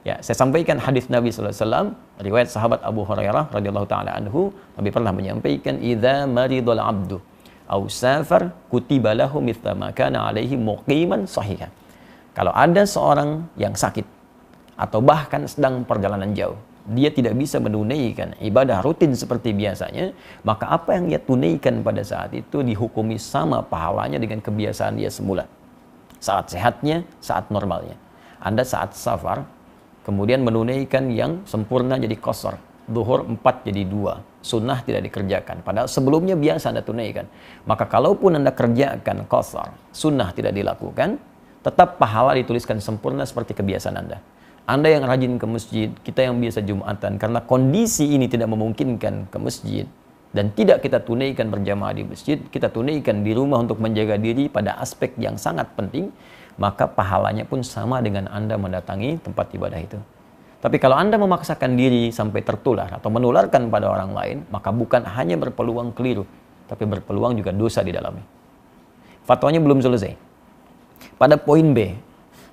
Ya, 0.07 0.15
saya 0.23 0.37
sampaikan 0.39 0.79
hadis 0.79 1.11
Nabi 1.11 1.27
wasallam, 1.27 1.91
riwayat 2.23 2.47
sahabat 2.47 2.79
Abu 2.87 3.03
Hurairah 3.03 3.51
radhiyallahu 3.51 3.83
taala 3.83 4.15
anhu, 4.15 4.47
Nabi 4.79 4.89
pernah 4.95 5.11
menyampaikan 5.11 5.75
idza 5.83 6.23
maridul 6.23 6.79
abdu 6.79 7.19
au 7.67 7.85
safar 7.91 8.49
kutiba 8.71 9.11
lahu 9.11 9.43
mithla 9.43 9.75
ma 9.75 9.91
kana 9.91 10.31
alaihi 10.31 10.55
muqiman 10.55 11.27
sahihan. 11.27 11.67
Kalau 12.31 12.55
ada 12.55 12.87
seorang 12.87 13.45
yang 13.59 13.75
sakit 13.75 14.07
atau 14.79 15.03
bahkan 15.03 15.43
sedang 15.51 15.83
perjalanan 15.83 16.31
jauh, 16.31 16.55
dia 16.89 17.11
tidak 17.11 17.35
bisa 17.35 17.59
menunaikan 17.59 18.33
ibadah 18.39 18.79
rutin 18.79 19.11
seperti 19.13 19.51
biasanya, 19.51 20.15
maka 20.47 20.71
apa 20.71 20.95
yang 20.95 21.11
dia 21.11 21.19
tunaikan 21.19 21.83
pada 21.83 22.01
saat 22.01 22.31
itu 22.33 22.63
dihukumi 22.63 23.19
sama 23.19 23.59
pahalanya 23.61 24.17
dengan 24.17 24.39
kebiasaan 24.39 24.95
dia 24.95 25.11
semula. 25.11 25.45
Saat 26.23 26.55
sehatnya, 26.55 27.03
saat 27.19 27.51
normalnya. 27.51 27.99
Anda 28.39 28.63
saat 28.63 28.95
safar, 28.95 29.43
kemudian 30.09 30.41
menunaikan 30.41 31.13
yang 31.13 31.45
sempurna 31.45 32.01
jadi 32.01 32.17
kosor 32.17 32.57
duhur 32.89 33.21
empat 33.29 33.69
jadi 33.69 33.85
dua. 33.85 34.25
Sunnah 34.41 34.81
tidak 34.81 35.05
dikerjakan. 35.05 35.61
Padahal 35.61 35.85
sebelumnya 35.85 36.33
biasa 36.33 36.73
anda 36.73 36.81
tunaikan. 36.81 37.29
Maka 37.69 37.85
kalaupun 37.85 38.41
anda 38.41 38.49
kerjakan 38.49 39.29
kosor 39.29 39.69
sunnah 39.93 40.33
tidak 40.33 40.57
dilakukan 40.57 41.21
tetap 41.61 42.01
pahala 42.01 42.33
dituliskan 42.33 42.81
sempurna 42.81 43.27
seperti 43.29 43.53
kebiasaan 43.53 43.95
anda. 43.99 44.17
Anda 44.65 44.89
yang 44.89 45.05
rajin 45.05 45.37
ke 45.37 45.45
masjid 45.45 45.89
kita 46.01 46.29
yang 46.29 46.41
biasa 46.41 46.65
jumatan 46.65 47.21
karena 47.21 47.39
kondisi 47.45 48.09
ini 48.09 48.25
tidak 48.25 48.49
memungkinkan 48.49 49.29
ke 49.29 49.37
masjid. 49.37 49.85
Dan 50.29 50.53
tidak 50.53 50.85
kita 50.85 51.01
tunaikan 51.01 51.49
berjamaah 51.49 51.89
di 51.89 52.05
masjid 52.05 52.37
kita 52.53 52.69
tunaikan 52.69 53.25
di 53.25 53.33
rumah 53.33 53.65
untuk 53.65 53.81
menjaga 53.81 54.13
diri 54.13 54.45
pada 54.45 54.77
aspek 54.77 55.17
yang 55.17 55.41
sangat 55.41 55.73
penting 55.73 56.13
maka 56.59 56.91
pahalanya 56.91 57.47
pun 57.47 57.63
sama 57.63 58.03
dengan 58.03 58.27
Anda 58.27 58.59
mendatangi 58.59 59.23
tempat 59.23 59.55
ibadah 59.55 59.79
itu. 59.79 59.97
Tapi 60.59 60.75
kalau 60.75 60.99
Anda 60.99 61.15
memaksakan 61.15 61.79
diri 61.79 62.11
sampai 62.11 62.43
tertular 62.43 62.91
atau 62.91 63.07
menularkan 63.07 63.71
pada 63.71 63.87
orang 63.87 64.11
lain, 64.11 64.37
maka 64.51 64.75
bukan 64.75 65.07
hanya 65.07 65.39
berpeluang 65.39 65.95
keliru, 65.95 66.27
tapi 66.67 66.83
berpeluang 66.83 67.39
juga 67.39 67.55
dosa 67.55 67.79
di 67.79 67.95
dalamnya. 67.95 68.27
Fatwanya 69.23 69.63
belum 69.63 69.79
selesai. 69.79 70.19
Pada 71.15 71.39
poin 71.39 71.71
B, 71.71 71.95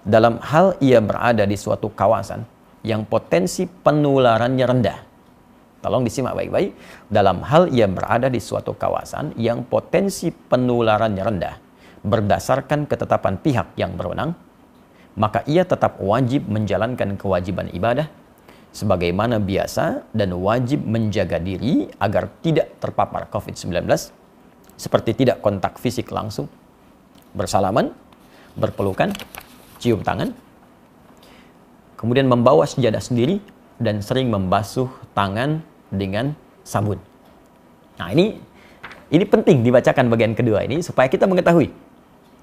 dalam 0.06 0.38
hal 0.38 0.78
ia 0.78 1.02
berada 1.02 1.42
di 1.42 1.58
suatu 1.58 1.90
kawasan 1.90 2.46
yang 2.86 3.02
potensi 3.02 3.66
penularannya 3.66 4.66
rendah. 4.70 4.98
Tolong 5.82 6.06
disimak 6.06 6.38
baik-baik. 6.38 6.78
Dalam 7.10 7.42
hal 7.42 7.74
ia 7.74 7.90
berada 7.90 8.30
di 8.30 8.38
suatu 8.38 8.70
kawasan 8.70 9.34
yang 9.34 9.66
potensi 9.66 10.30
penularannya 10.30 11.22
rendah 11.26 11.65
berdasarkan 12.06 12.86
ketetapan 12.86 13.34
pihak 13.42 13.74
yang 13.74 13.98
berwenang, 13.98 14.38
maka 15.18 15.42
ia 15.50 15.66
tetap 15.66 15.98
wajib 15.98 16.46
menjalankan 16.46 17.18
kewajiban 17.18 17.66
ibadah 17.74 18.06
sebagaimana 18.70 19.42
biasa 19.42 20.06
dan 20.14 20.30
wajib 20.38 20.86
menjaga 20.86 21.42
diri 21.42 21.90
agar 21.98 22.30
tidak 22.44 22.78
terpapar 22.78 23.26
COVID-19 23.32 23.82
seperti 24.76 25.16
tidak 25.16 25.40
kontak 25.40 25.80
fisik 25.80 26.12
langsung, 26.12 26.46
bersalaman, 27.32 27.96
berpelukan, 28.54 29.10
cium 29.80 30.04
tangan, 30.04 30.36
kemudian 31.96 32.28
membawa 32.28 32.68
sejadah 32.68 33.00
sendiri 33.00 33.40
dan 33.80 34.04
sering 34.04 34.28
membasuh 34.28 34.92
tangan 35.16 35.64
dengan 35.88 36.36
sabun. 36.60 37.00
Nah, 37.96 38.12
ini 38.12 38.36
ini 39.08 39.24
penting 39.24 39.64
dibacakan 39.64 40.12
bagian 40.12 40.36
kedua 40.36 40.60
ini 40.68 40.84
supaya 40.84 41.08
kita 41.08 41.24
mengetahui 41.24 41.85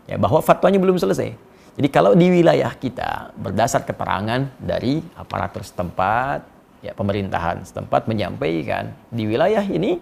ya, 0.07 0.15
bahwa 0.19 0.39
fatwanya 0.43 0.79
belum 0.79 0.99
selesai. 0.99 1.35
Jadi 1.73 1.87
kalau 1.89 2.13
di 2.13 2.29
wilayah 2.29 2.69
kita 2.77 3.33
berdasar 3.33 3.81
keterangan 3.81 4.45
dari 4.61 5.01
aparatur 5.17 5.65
setempat, 5.65 6.45
ya 6.85 6.93
pemerintahan 6.93 7.65
setempat 7.65 8.05
menyampaikan 8.05 8.93
di 9.09 9.25
wilayah 9.25 9.65
ini 9.65 9.97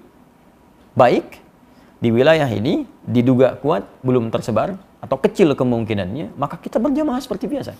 baik, 0.97 1.39
di 2.03 2.09
wilayah 2.11 2.49
ini 2.51 2.83
diduga 3.07 3.55
kuat 3.61 3.87
belum 4.03 4.27
tersebar 4.33 4.75
atau 4.99 5.15
kecil 5.15 5.55
kemungkinannya, 5.55 6.35
maka 6.35 6.59
kita 6.59 6.81
berjamaah 6.81 7.21
seperti 7.23 7.47
biasa. 7.47 7.73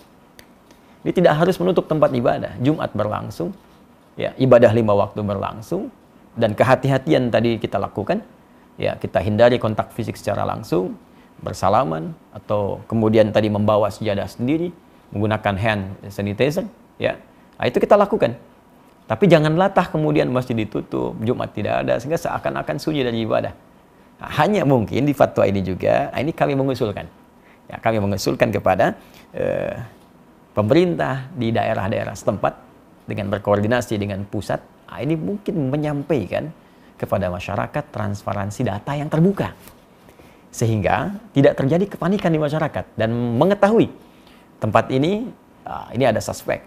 Ini 1.02 1.12
tidak 1.12 1.34
harus 1.34 1.58
menutup 1.58 1.90
tempat 1.90 2.14
ibadah. 2.14 2.54
Jumat 2.62 2.94
berlangsung, 2.94 3.50
ya 4.14 4.32
ibadah 4.38 4.70
lima 4.70 4.94
waktu 4.94 5.20
berlangsung, 5.20 5.90
dan 6.38 6.56
kehati-hatian 6.56 7.28
tadi 7.28 7.60
kita 7.60 7.76
lakukan, 7.76 8.24
ya 8.80 8.96
kita 8.96 9.20
hindari 9.20 9.60
kontak 9.60 9.92
fisik 9.92 10.16
secara 10.16 10.46
langsung, 10.46 10.96
bersalaman 11.42 12.14
atau 12.30 12.80
kemudian 12.86 13.34
tadi 13.34 13.50
membawa 13.50 13.90
sejadah 13.90 14.30
sendiri 14.30 14.70
menggunakan 15.12 15.54
hand 15.58 15.82
sanitizer 16.08 16.64
ya. 16.96 17.18
Nah, 17.58 17.64
itu 17.68 17.82
kita 17.82 17.98
lakukan. 17.98 18.38
Tapi 19.10 19.28
jangan 19.28 19.52
latah 19.58 19.90
kemudian 19.90 20.30
masjid 20.30 20.56
ditutup 20.56 21.18
Jumat 21.20 21.52
tidak 21.52 21.84
ada 21.84 21.98
sehingga 21.98 22.16
seakan-akan 22.16 22.78
sunyi 22.80 23.04
dari 23.04 23.26
ibadah. 23.26 23.52
Nah, 24.22 24.30
hanya 24.40 24.62
mungkin 24.62 25.04
di 25.04 25.12
fatwa 25.12 25.44
ini 25.44 25.60
juga 25.60 26.08
nah, 26.14 26.22
ini 26.22 26.32
kami 26.32 26.56
mengusulkan. 26.56 27.04
Ya 27.68 27.76
kami 27.82 27.98
mengusulkan 27.98 28.48
kepada 28.54 28.96
eh, 29.34 29.76
pemerintah 30.56 31.28
di 31.34 31.50
daerah-daerah 31.50 32.14
setempat 32.14 32.54
dengan 33.04 33.28
berkoordinasi 33.34 33.98
dengan 33.98 34.22
pusat. 34.24 34.62
Nah, 34.88 35.02
ini 35.02 35.18
mungkin 35.18 35.68
menyampaikan 35.68 36.48
kepada 36.96 37.28
masyarakat 37.34 37.84
transparansi 37.90 38.62
data 38.62 38.94
yang 38.94 39.10
terbuka 39.10 39.50
sehingga 40.52 41.16
tidak 41.32 41.56
terjadi 41.56 41.96
kepanikan 41.96 42.28
di 42.28 42.38
masyarakat. 42.38 42.84
Dan 42.94 43.40
mengetahui 43.40 43.88
tempat 44.60 44.92
ini 44.92 45.32
uh, 45.64 45.88
ini 45.96 46.04
ada 46.04 46.20
suspek. 46.20 46.60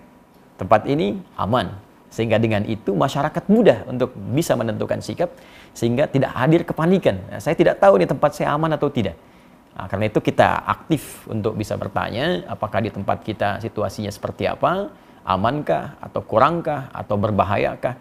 Tempat 0.57 0.89
ini 0.89 1.21
aman. 1.37 1.69
Sehingga 2.09 2.41
dengan 2.41 2.65
itu 2.65 2.97
masyarakat 2.97 3.45
mudah 3.51 3.85
untuk 3.85 4.15
bisa 4.33 4.57
menentukan 4.57 5.03
sikap 5.03 5.29
sehingga 5.75 6.09
tidak 6.09 6.31
hadir 6.33 6.63
kepanikan. 6.63 7.19
Nah, 7.29 7.43
saya 7.43 7.53
tidak 7.53 7.77
tahu 7.77 7.99
nih 8.01 8.09
tempat 8.09 8.31
saya 8.33 8.55
aman 8.55 8.71
atau 8.73 8.87
tidak. 8.87 9.19
Nah, 9.75 9.85
karena 9.91 10.07
itu 10.07 10.23
kita 10.23 10.63
aktif 10.63 11.27
untuk 11.27 11.59
bisa 11.59 11.75
bertanya 11.75 12.47
apakah 12.47 12.79
di 12.79 12.89
tempat 12.89 13.19
kita 13.21 13.59
situasinya 13.59 14.09
seperti 14.09 14.47
apa? 14.47 14.89
Amankah 15.27 15.99
atau 15.99 16.23
kurangkah 16.23 16.87
atau 16.95 17.19
berbahayakah? 17.19 17.99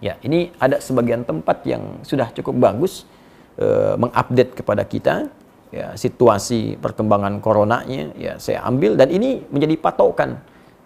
Ya 0.00 0.16
ini 0.24 0.48
ada 0.56 0.80
sebagian 0.80 1.22
tempat 1.28 1.60
yang 1.68 2.00
sudah 2.00 2.32
cukup 2.32 2.56
bagus 2.56 3.04
uh, 3.60 3.94
mengupdate 3.98 4.52
kepada 4.58 4.82
kita 4.86 5.28
ya 5.74 5.98
situasi 5.98 6.78
perkembangan 6.78 7.42
coronanya 7.42 8.14
ya 8.14 8.38
saya 8.38 8.62
ambil 8.62 8.94
dan 8.94 9.10
ini 9.10 9.42
menjadi 9.50 9.74
patokan 9.78 10.38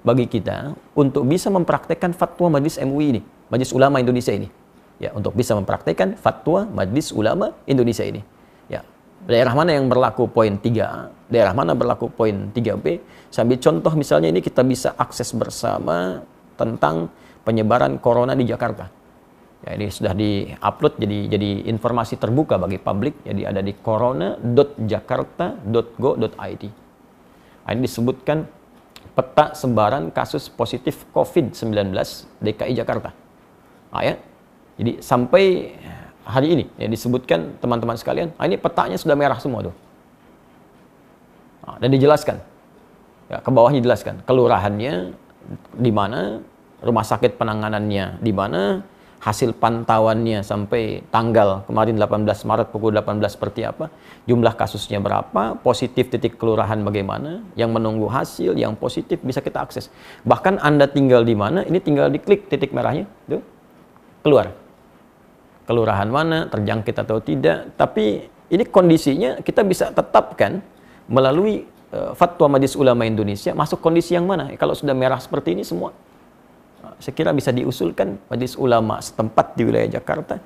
bagi 0.09 0.25
kita 0.31 0.73
untuk 0.97 1.27
bisa 1.27 1.51
mempraktekkan 1.51 2.15
fatwa 2.15 2.57
Majelis 2.57 2.81
MUI 2.81 3.07
ini, 3.19 3.21
Majelis 3.53 3.73
Ulama 3.75 4.01
Indonesia 4.01 4.33
ini. 4.35 4.49
ya 4.99 5.15
untuk 5.15 5.31
bisa 5.39 5.55
mempraktekkan 5.55 6.19
fatwa 6.19 6.67
Majelis 6.67 7.15
Ulama 7.15 7.55
Indonesia 7.71 8.03
ini. 8.03 8.19
Ya, 8.67 8.83
daerah 9.31 9.55
mana 9.55 9.79
yang 9.79 9.87
berlaku 9.87 10.27
poin 10.27 10.59
3A, 10.59 11.15
daerah 11.31 11.55
mana 11.55 11.71
berlaku 11.79 12.11
poin 12.11 12.51
3B. 12.51 12.99
Sambil 13.31 13.63
contoh 13.63 13.95
misalnya 13.95 14.27
ini 14.27 14.43
kita 14.43 14.67
bisa 14.67 14.99
akses 14.99 15.31
bersama 15.39 16.19
tentang 16.59 17.15
penyebaran 17.47 18.03
corona 18.03 18.35
di 18.35 18.43
Jakarta. 18.43 18.91
Ya, 19.59 19.75
ini 19.75 19.91
sudah 19.91 20.15
di-upload 20.15 21.03
jadi 21.03 21.35
jadi 21.35 21.67
informasi 21.67 22.15
terbuka 22.15 22.63
bagi 22.63 22.79
publik. 22.79 23.27
Jadi 23.27 23.43
ada 23.43 23.59
di 23.59 23.75
corona.jakarta.go.id. 23.75 26.65
Nah, 27.67 27.71
ini 27.75 27.83
disebutkan 27.83 28.47
peta 29.19 29.59
sebaran 29.59 30.15
kasus 30.15 30.47
positif 30.47 31.03
COVID-19 31.11 31.91
DKI 32.39 32.79
Jakarta. 32.79 33.11
Nah, 33.91 34.03
ya. 34.07 34.15
Jadi 34.79 35.03
sampai 35.03 35.75
hari 36.23 36.55
ini 36.55 36.71
ya 36.79 36.87
disebutkan 36.87 37.59
teman-teman 37.59 37.99
sekalian, 37.99 38.31
nah, 38.39 38.47
ini 38.47 38.55
petanya 38.55 38.95
sudah 38.95 39.19
merah 39.19 39.43
semua 39.43 39.67
tuh. 39.67 39.75
Nah, 41.67 41.83
dan 41.83 41.91
dijelaskan. 41.91 42.39
Ya, 43.29 43.37
ke 43.43 43.51
bawahnya 43.51 43.83
dijelaskan 43.83 44.23
kelurahannya 44.23 45.19
di 45.77 45.91
mana, 45.91 46.39
rumah 46.79 47.03
sakit 47.03 47.35
penanganannya 47.37 48.23
di 48.23 48.33
mana, 48.33 48.87
hasil 49.19 49.59
pantauannya 49.59 50.47
sampai 50.47 51.03
tanggal 51.11 51.67
kemarin 51.67 51.99
18 51.99 52.23
Maret 52.23 52.69
pukul 52.71 52.95
18 52.95 53.19
seperti 53.27 53.67
apa, 53.67 53.91
jumlah 54.31 54.55
kasusnya 54.55 55.03
berapa, 55.03 55.59
positif 55.59 56.07
titik 56.07 56.39
kelurahan 56.39 56.79
bagaimana, 56.87 57.43
yang 57.59 57.75
menunggu 57.75 58.07
hasil, 58.07 58.55
yang 58.55 58.79
positif 58.79 59.19
bisa 59.19 59.43
kita 59.43 59.59
akses. 59.59 59.91
Bahkan 60.23 60.63
Anda 60.63 60.87
tinggal 60.87 61.27
di 61.27 61.35
mana, 61.35 61.67
ini 61.67 61.83
tinggal 61.83 62.15
diklik 62.15 62.47
titik 62.47 62.71
merahnya, 62.71 63.11
tuh, 63.27 63.43
keluar. 64.23 64.55
Kelurahan 65.67 66.09
mana, 66.09 66.47
terjangkit 66.47 66.97
atau 66.97 67.19
tidak, 67.19 67.75
tapi 67.75 68.31
ini 68.49 68.65
kondisinya 68.65 69.43
kita 69.43 69.67
bisa 69.67 69.91
tetapkan 69.91 70.63
melalui 71.11 71.67
uh, 71.91 72.15
fatwa 72.15 72.57
Majelis 72.57 72.79
Ulama 72.79 73.05
Indonesia 73.05 73.53
masuk 73.53 73.83
kondisi 73.83 74.15
yang 74.15 74.25
mana. 74.25 74.55
Kalau 74.57 74.73
sudah 74.73 74.97
merah 74.97 75.21
seperti 75.21 75.53
ini 75.53 75.67
semua 75.67 75.93
saya 76.99 77.15
kira 77.15 77.31
bisa 77.31 77.55
diusulkan 77.55 78.19
majelis 78.27 78.59
ulama 78.59 78.99
setempat 78.99 79.55
di 79.55 79.63
wilayah 79.67 79.99
Jakarta 79.99 80.39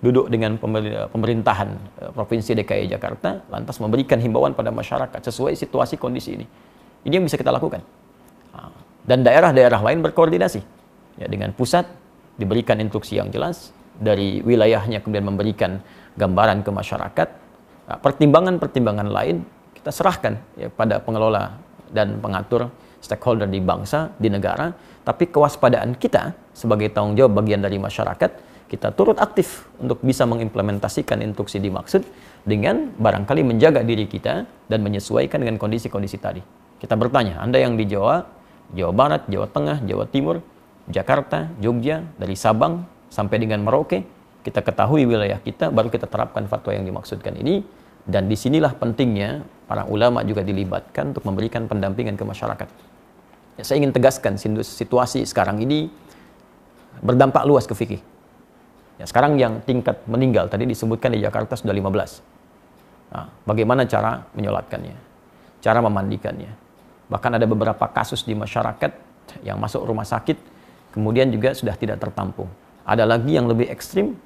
duduk 0.00 0.32
dengan 0.32 0.56
pemerintahan 1.12 1.68
eh, 2.00 2.10
Provinsi 2.10 2.56
DKI 2.56 2.88
Jakarta 2.88 3.44
lantas 3.52 3.76
memberikan 3.78 4.16
himbauan 4.16 4.56
pada 4.56 4.72
masyarakat 4.72 5.20
sesuai 5.20 5.52
situasi 5.54 6.00
kondisi 6.00 6.40
ini. 6.40 6.46
Ini 7.04 7.20
yang 7.20 7.24
bisa 7.28 7.36
kita 7.36 7.52
lakukan. 7.52 7.84
Ah, 8.56 8.72
dan 9.04 9.20
daerah-daerah 9.20 9.80
lain 9.84 10.00
berkoordinasi 10.00 10.60
ya 11.20 11.26
dengan 11.28 11.52
pusat 11.52 11.84
diberikan 12.40 12.80
instruksi 12.80 13.20
yang 13.20 13.28
jelas 13.28 13.76
dari 14.00 14.40
wilayahnya 14.40 15.04
kemudian 15.04 15.28
memberikan 15.28 15.84
gambaran 16.16 16.64
ke 16.64 16.70
masyarakat. 16.72 17.28
Ah, 17.84 18.00
pertimbangan-pertimbangan 18.00 19.08
lain 19.12 19.44
kita 19.76 19.92
serahkan 19.92 20.40
ya, 20.56 20.72
pada 20.72 21.00
pengelola 21.04 21.60
dan 21.92 22.16
pengatur 22.24 22.72
stakeholder 23.00 23.48
di 23.48 23.58
bangsa, 23.58 24.12
di 24.20 24.28
negara, 24.28 24.70
tapi 25.02 25.28
kewaspadaan 25.32 25.96
kita 25.96 26.36
sebagai 26.52 26.92
tanggung 26.92 27.16
jawab 27.16 27.40
bagian 27.40 27.64
dari 27.64 27.80
masyarakat, 27.80 28.30
kita 28.70 28.94
turut 28.94 29.18
aktif 29.18 29.66
untuk 29.82 29.98
bisa 30.06 30.22
mengimplementasikan 30.30 31.18
instruksi 31.26 31.58
dimaksud 31.58 32.06
dengan 32.46 32.94
barangkali 32.94 33.42
menjaga 33.42 33.82
diri 33.82 34.06
kita 34.06 34.46
dan 34.70 34.80
menyesuaikan 34.86 35.42
dengan 35.42 35.58
kondisi-kondisi 35.58 36.16
tadi. 36.22 36.38
Kita 36.78 36.94
bertanya, 36.94 37.42
Anda 37.42 37.58
yang 37.58 37.74
di 37.74 37.90
Jawa, 37.90 38.22
Jawa 38.70 38.92
Barat, 38.94 39.22
Jawa 39.26 39.50
Tengah, 39.50 39.82
Jawa 39.82 40.06
Timur, 40.06 40.38
Jakarta, 40.86 41.50
Jogja, 41.58 42.06
dari 42.14 42.38
Sabang 42.38 42.86
sampai 43.10 43.42
dengan 43.42 43.66
Merauke, 43.66 44.06
kita 44.46 44.62
ketahui 44.64 45.04
wilayah 45.04 45.42
kita, 45.42 45.68
baru 45.68 45.90
kita 45.92 46.06
terapkan 46.06 46.46
fatwa 46.46 46.72
yang 46.72 46.86
dimaksudkan 46.86 47.36
ini, 47.36 47.66
dan 48.08 48.30
di 48.30 48.38
sinilah 48.38 48.72
pentingnya 48.78 49.44
para 49.68 49.84
ulama 49.84 50.24
juga 50.24 50.40
dilibatkan 50.40 51.12
untuk 51.12 51.26
memberikan 51.28 51.68
pendampingan 51.68 52.16
ke 52.16 52.24
masyarakat. 52.24 52.89
Ya, 53.60 53.62
saya 53.68 53.84
ingin 53.84 53.92
tegaskan 53.92 54.40
situasi 54.64 55.28
sekarang 55.28 55.60
ini 55.60 55.92
berdampak 57.04 57.44
luas 57.44 57.68
ke 57.68 57.76
fikih. 57.76 58.00
Ya, 58.96 59.04
sekarang 59.04 59.36
yang 59.36 59.60
tingkat 59.68 60.00
meninggal 60.08 60.48
tadi 60.48 60.64
disebutkan 60.64 61.12
di 61.12 61.20
Jakarta 61.20 61.60
sudah 61.60 61.76
15. 61.76 62.24
Nah, 63.12 63.28
bagaimana 63.44 63.84
cara 63.84 64.24
menyolatkannya? 64.32 64.96
Cara 65.60 65.84
memandikannya? 65.84 66.56
Bahkan 67.12 67.36
ada 67.36 67.44
beberapa 67.44 67.84
kasus 67.92 68.24
di 68.24 68.32
masyarakat 68.32 68.96
yang 69.44 69.60
masuk 69.60 69.84
rumah 69.84 70.08
sakit 70.08 70.40
kemudian 70.96 71.28
juga 71.28 71.52
sudah 71.52 71.76
tidak 71.76 72.00
tertampung. 72.00 72.48
Ada 72.88 73.04
lagi 73.04 73.36
yang 73.36 73.44
lebih 73.44 73.68
ekstrim 73.68 74.16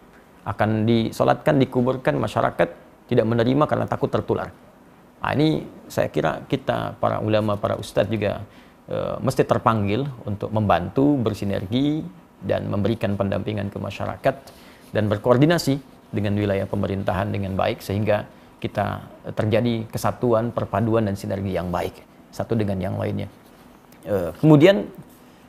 akan 0.46 0.86
disolatkan, 0.86 1.58
dikuburkan 1.58 2.14
masyarakat 2.22 2.68
tidak 3.10 3.26
menerima 3.26 3.66
karena 3.66 3.90
takut 3.90 4.14
tertular. 4.14 4.54
Nah, 5.18 5.34
ini 5.34 5.66
saya 5.90 6.06
kira 6.06 6.46
kita 6.46 6.94
para 7.02 7.18
ulama, 7.18 7.58
para 7.58 7.74
ustadz 7.74 8.14
juga 8.14 8.46
e, 8.88 8.96
mesti 9.20 9.42
terpanggil 9.44 10.04
untuk 10.24 10.52
membantu 10.52 11.16
bersinergi 11.20 12.04
dan 12.44 12.68
memberikan 12.68 13.16
pendampingan 13.16 13.72
ke 13.72 13.78
masyarakat 13.80 14.34
dan 14.92 15.04
berkoordinasi 15.08 15.80
dengan 16.14 16.36
wilayah 16.38 16.68
pemerintahan 16.68 17.32
dengan 17.32 17.58
baik 17.58 17.82
sehingga 17.82 18.28
kita 18.62 19.04
terjadi 19.36 19.84
kesatuan, 19.92 20.54
perpaduan 20.54 21.04
dan 21.04 21.16
sinergi 21.18 21.52
yang 21.52 21.68
baik 21.68 22.00
satu 22.32 22.56
dengan 22.56 22.80
yang 22.80 22.96
lainnya. 22.96 23.28
E, 24.04 24.32
kemudian 24.40 24.88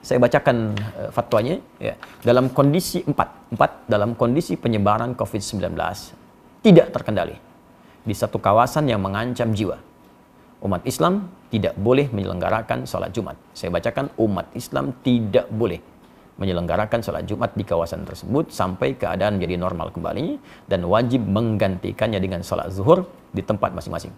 saya 0.05 0.21
bacakan 0.21 0.77
e, 0.77 1.01
fatwanya 1.09 1.55
ya. 1.81 1.97
Dalam 2.21 2.53
kondisi 2.53 3.01
empat, 3.01 3.55
empat 3.55 3.71
dalam 3.89 4.13
kondisi 4.13 4.53
penyebaran 4.53 5.17
COVID-19 5.17 5.73
tidak 6.61 6.87
terkendali 6.93 7.37
di 8.05 8.13
satu 8.13 8.37
kawasan 8.37 8.85
yang 8.85 9.01
mengancam 9.01 9.49
jiwa 9.49 9.81
umat 10.63 10.83
Islam 10.87 11.27
tidak 11.51 11.75
boleh 11.75 12.07
menyelenggarakan 12.11 12.87
sholat 12.87 13.11
Jumat. 13.11 13.35
Saya 13.51 13.71
bacakan 13.73 14.11
umat 14.19 14.51
Islam 14.55 14.95
tidak 15.03 15.51
boleh 15.51 15.79
menyelenggarakan 16.35 16.99
sholat 16.99 17.23
Jumat 17.23 17.55
di 17.55 17.63
kawasan 17.63 18.03
tersebut 18.03 18.51
sampai 18.51 18.99
keadaan 18.99 19.39
menjadi 19.39 19.55
normal 19.55 19.91
kembali 19.95 20.39
dan 20.67 20.83
wajib 20.83 21.23
menggantikannya 21.23 22.19
dengan 22.19 22.43
sholat 22.43 22.71
zuhur 22.75 23.07
di 23.31 23.39
tempat 23.39 23.71
masing-masing. 23.71 24.11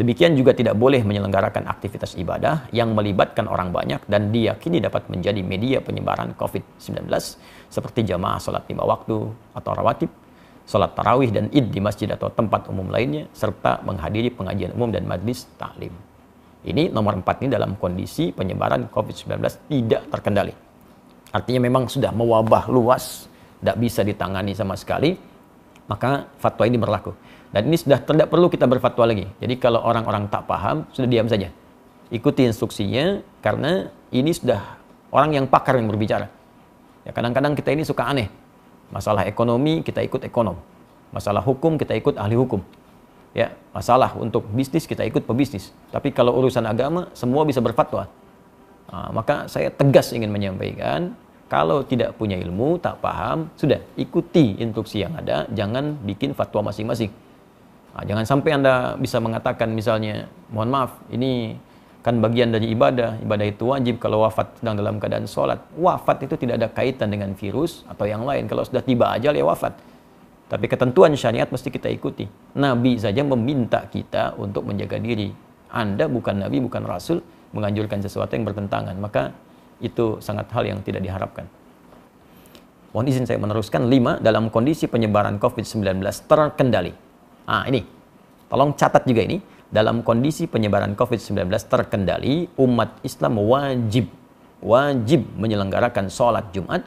Demikian 0.00 0.32
juga 0.32 0.56
tidak 0.56 0.80
boleh 0.80 1.04
menyelenggarakan 1.04 1.68
aktivitas 1.68 2.16
ibadah 2.16 2.70
yang 2.72 2.96
melibatkan 2.96 3.44
orang 3.44 3.68
banyak 3.68 4.00
dan 4.08 4.32
diyakini 4.32 4.80
dapat 4.80 5.10
menjadi 5.12 5.44
media 5.44 5.84
penyebaran 5.84 6.32
COVID-19 6.40 7.04
seperti 7.68 8.08
jamaah 8.08 8.40
sholat 8.40 8.64
lima 8.70 8.88
waktu 8.88 9.28
atau 9.52 9.70
rawatib 9.76 10.08
sholat 10.70 10.94
tarawih 10.94 11.34
dan 11.34 11.50
id 11.50 11.74
di 11.74 11.82
masjid 11.82 12.06
atau 12.14 12.30
tempat 12.30 12.70
umum 12.70 12.86
lainnya, 12.86 13.26
serta 13.34 13.82
menghadiri 13.82 14.30
pengajian 14.30 14.70
umum 14.78 14.94
dan 14.94 15.02
majlis 15.02 15.50
taklim. 15.58 15.90
Ini 16.62 16.94
nomor 16.94 17.18
empat 17.18 17.42
ini 17.42 17.50
dalam 17.50 17.74
kondisi 17.74 18.30
penyebaran 18.30 18.86
COVID-19 18.86 19.66
tidak 19.66 20.02
terkendali. 20.14 20.54
Artinya 21.34 21.66
memang 21.66 21.90
sudah 21.90 22.14
mewabah 22.14 22.70
luas, 22.70 23.26
tidak 23.58 23.76
bisa 23.82 24.06
ditangani 24.06 24.54
sama 24.54 24.78
sekali, 24.78 25.18
maka 25.90 26.30
fatwa 26.38 26.62
ini 26.70 26.78
berlaku. 26.78 27.18
Dan 27.50 27.66
ini 27.66 27.74
sudah 27.74 27.98
tidak 27.98 28.30
perlu 28.30 28.46
kita 28.46 28.70
berfatwa 28.70 29.10
lagi. 29.10 29.26
Jadi 29.42 29.58
kalau 29.58 29.82
orang-orang 29.82 30.30
tak 30.30 30.46
paham, 30.46 30.86
sudah 30.94 31.08
diam 31.10 31.26
saja. 31.26 31.50
Ikuti 32.14 32.46
instruksinya, 32.46 33.18
karena 33.42 33.90
ini 34.14 34.30
sudah 34.30 34.78
orang 35.10 35.34
yang 35.34 35.46
pakar 35.50 35.74
yang 35.74 35.90
berbicara. 35.90 36.30
Ya 37.02 37.10
kadang-kadang 37.10 37.58
kita 37.58 37.74
ini 37.74 37.82
suka 37.82 38.06
aneh 38.06 38.30
Masalah 38.90 39.26
ekonomi 39.26 39.86
kita 39.86 40.02
ikut 40.02 40.26
ekonom. 40.26 40.58
Masalah 41.10 41.42
hukum 41.42 41.78
kita 41.78 41.94
ikut 41.94 42.18
ahli 42.18 42.38
hukum. 42.38 42.62
Ya, 43.30 43.54
masalah 43.70 44.18
untuk 44.18 44.46
bisnis 44.50 44.86
kita 44.90 45.06
ikut 45.06 45.22
pebisnis. 45.22 45.70
Tapi 45.94 46.10
kalau 46.10 46.34
urusan 46.38 46.66
agama 46.66 47.06
semua 47.14 47.46
bisa 47.46 47.62
berfatwa. 47.62 48.10
Nah, 48.90 49.14
maka 49.14 49.46
saya 49.46 49.70
tegas 49.70 50.10
ingin 50.10 50.34
menyampaikan 50.34 51.14
kalau 51.50 51.82
tidak 51.82 52.14
punya 52.14 52.38
ilmu, 52.38 52.78
tak 52.78 53.02
paham, 53.02 53.50
sudah 53.58 53.82
ikuti 53.98 54.54
instruksi 54.62 55.02
yang 55.02 55.18
ada, 55.18 55.50
jangan 55.50 55.98
bikin 56.06 56.30
fatwa 56.30 56.70
masing-masing. 56.70 57.10
Nah, 57.90 58.06
jangan 58.06 58.22
sampai 58.22 58.50
Anda 58.54 58.94
bisa 58.94 59.18
mengatakan 59.18 59.74
misalnya, 59.74 60.30
mohon 60.54 60.70
maaf, 60.70 60.94
ini 61.10 61.58
kan 62.00 62.16
bagian 62.20 62.52
dari 62.52 62.72
ibadah. 62.72 63.20
Ibadah 63.20 63.46
itu 63.46 63.68
wajib 63.68 64.00
kalau 64.00 64.24
wafat 64.24 64.56
sedang 64.60 64.80
dalam 64.80 64.96
keadaan 64.96 65.28
sholat. 65.28 65.60
Wafat 65.76 66.24
itu 66.24 66.34
tidak 66.40 66.54
ada 66.60 66.68
kaitan 66.72 67.12
dengan 67.12 67.36
virus 67.36 67.84
atau 67.88 68.08
yang 68.08 68.24
lain. 68.24 68.48
Kalau 68.48 68.64
sudah 68.64 68.80
tiba 68.80 69.12
ajal 69.12 69.36
ya 69.36 69.44
wafat. 69.44 69.76
Tapi 70.50 70.66
ketentuan 70.66 71.14
syariat 71.14 71.46
mesti 71.46 71.70
kita 71.70 71.86
ikuti. 71.92 72.26
Nabi 72.58 72.98
saja 72.98 73.22
meminta 73.22 73.86
kita 73.86 74.34
untuk 74.34 74.66
menjaga 74.66 74.98
diri. 74.98 75.30
Anda 75.70 76.10
bukan 76.10 76.42
Nabi, 76.42 76.58
bukan 76.58 76.82
Rasul, 76.82 77.22
menganjurkan 77.54 78.02
sesuatu 78.02 78.34
yang 78.34 78.42
bertentangan. 78.42 78.98
Maka 78.98 79.30
itu 79.78 80.18
sangat 80.18 80.50
hal 80.50 80.66
yang 80.66 80.82
tidak 80.82 81.06
diharapkan. 81.06 81.46
Mohon 82.90 83.06
izin 83.06 83.24
saya 83.30 83.38
meneruskan. 83.38 83.86
Lima, 83.86 84.18
dalam 84.18 84.50
kondisi 84.50 84.90
penyebaran 84.90 85.38
COVID-19 85.38 86.02
terkendali. 86.26 86.90
Ah, 87.46 87.62
ini. 87.70 87.86
Tolong 88.50 88.74
catat 88.74 89.06
juga 89.06 89.22
ini 89.22 89.38
dalam 89.70 90.02
kondisi 90.02 90.50
penyebaran 90.50 90.98
COVID-19 90.98 91.46
terkendali, 91.70 92.50
umat 92.58 92.98
Islam 93.06 93.38
wajib 93.38 94.10
wajib 94.60 95.24
menyelenggarakan 95.40 96.12
sholat 96.12 96.52
Jumat 96.52 96.84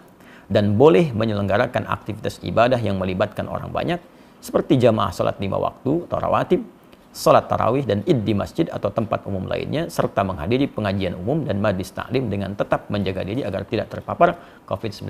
dan 0.49 0.77
boleh 0.77 1.09
menyelenggarakan 1.11 1.89
aktivitas 1.89 2.37
ibadah 2.45 2.77
yang 2.77 3.01
melibatkan 3.01 3.49
orang 3.49 3.73
banyak 3.73 3.97
seperti 4.37 4.77
jamaah 4.77 5.09
salat 5.09 5.39
lima 5.41 5.57
waktu 5.57 6.05
atau 6.05 6.17
rawatib, 6.19 6.61
salat 7.09 7.49
tarawih 7.49 7.87
dan 7.87 8.05
id 8.05 8.21
di 8.21 8.33
masjid 8.37 8.67
atau 8.69 8.93
tempat 8.93 9.25
umum 9.25 9.47
lainnya 9.47 9.89
serta 9.89 10.21
menghadiri 10.21 10.69
pengajian 10.69 11.17
umum 11.17 11.47
dan 11.47 11.57
majlis 11.63 11.89
taklim 11.95 12.29
dengan 12.29 12.53
tetap 12.53 12.91
menjaga 12.93 13.25
diri 13.25 13.41
agar 13.41 13.65
tidak 13.65 13.89
terpapar 13.89 14.37
COVID-19. 14.67 15.09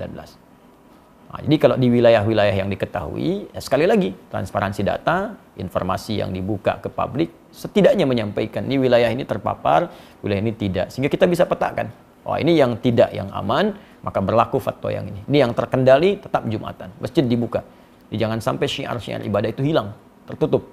Nah, 1.34 1.42
jadi 1.42 1.56
kalau 1.58 1.74
di 1.74 1.90
wilayah-wilayah 1.90 2.54
yang 2.54 2.70
diketahui, 2.70 3.50
ya 3.50 3.58
sekali 3.58 3.90
lagi 3.90 4.14
transparansi 4.30 4.86
data, 4.86 5.34
informasi 5.58 6.22
yang 6.22 6.30
dibuka 6.30 6.78
ke 6.78 6.86
publik, 6.86 7.43
setidaknya 7.54 8.02
menyampaikan 8.04 8.66
di 8.66 8.74
wilayah 8.74 9.06
ini 9.06 9.22
terpapar, 9.22 9.86
wilayah 10.26 10.42
ini 10.42 10.52
tidak, 10.58 10.90
sehingga 10.90 11.06
kita 11.06 11.30
bisa 11.30 11.46
petakan. 11.46 11.88
Oh 12.26 12.34
ini 12.34 12.58
yang 12.58 12.74
tidak 12.82 13.14
yang 13.14 13.30
aman, 13.30 13.78
maka 14.02 14.18
berlaku 14.18 14.58
fatwa 14.58 14.90
yang 14.90 15.06
ini. 15.06 15.22
Ini 15.30 15.46
yang 15.46 15.52
terkendali 15.54 16.18
tetap 16.18 16.42
jumatan, 16.50 16.90
masjid 16.98 17.22
dibuka. 17.22 17.62
Jadi 18.10 18.16
jangan 18.18 18.38
sampai 18.42 18.66
syiar-syiar 18.66 19.22
ibadah 19.22 19.48
itu 19.54 19.62
hilang, 19.62 19.94
tertutup. 20.26 20.66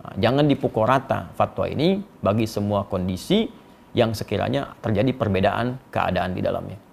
Nah, 0.00 0.14
jangan 0.16 0.44
dipukul 0.48 0.88
rata 0.88 1.28
fatwa 1.36 1.68
ini 1.68 2.00
bagi 2.24 2.48
semua 2.48 2.88
kondisi 2.88 3.48
yang 3.92 4.14
sekiranya 4.14 4.78
terjadi 4.80 5.12
perbedaan 5.12 5.76
keadaan 5.90 6.32
di 6.32 6.40
dalamnya. 6.40 6.89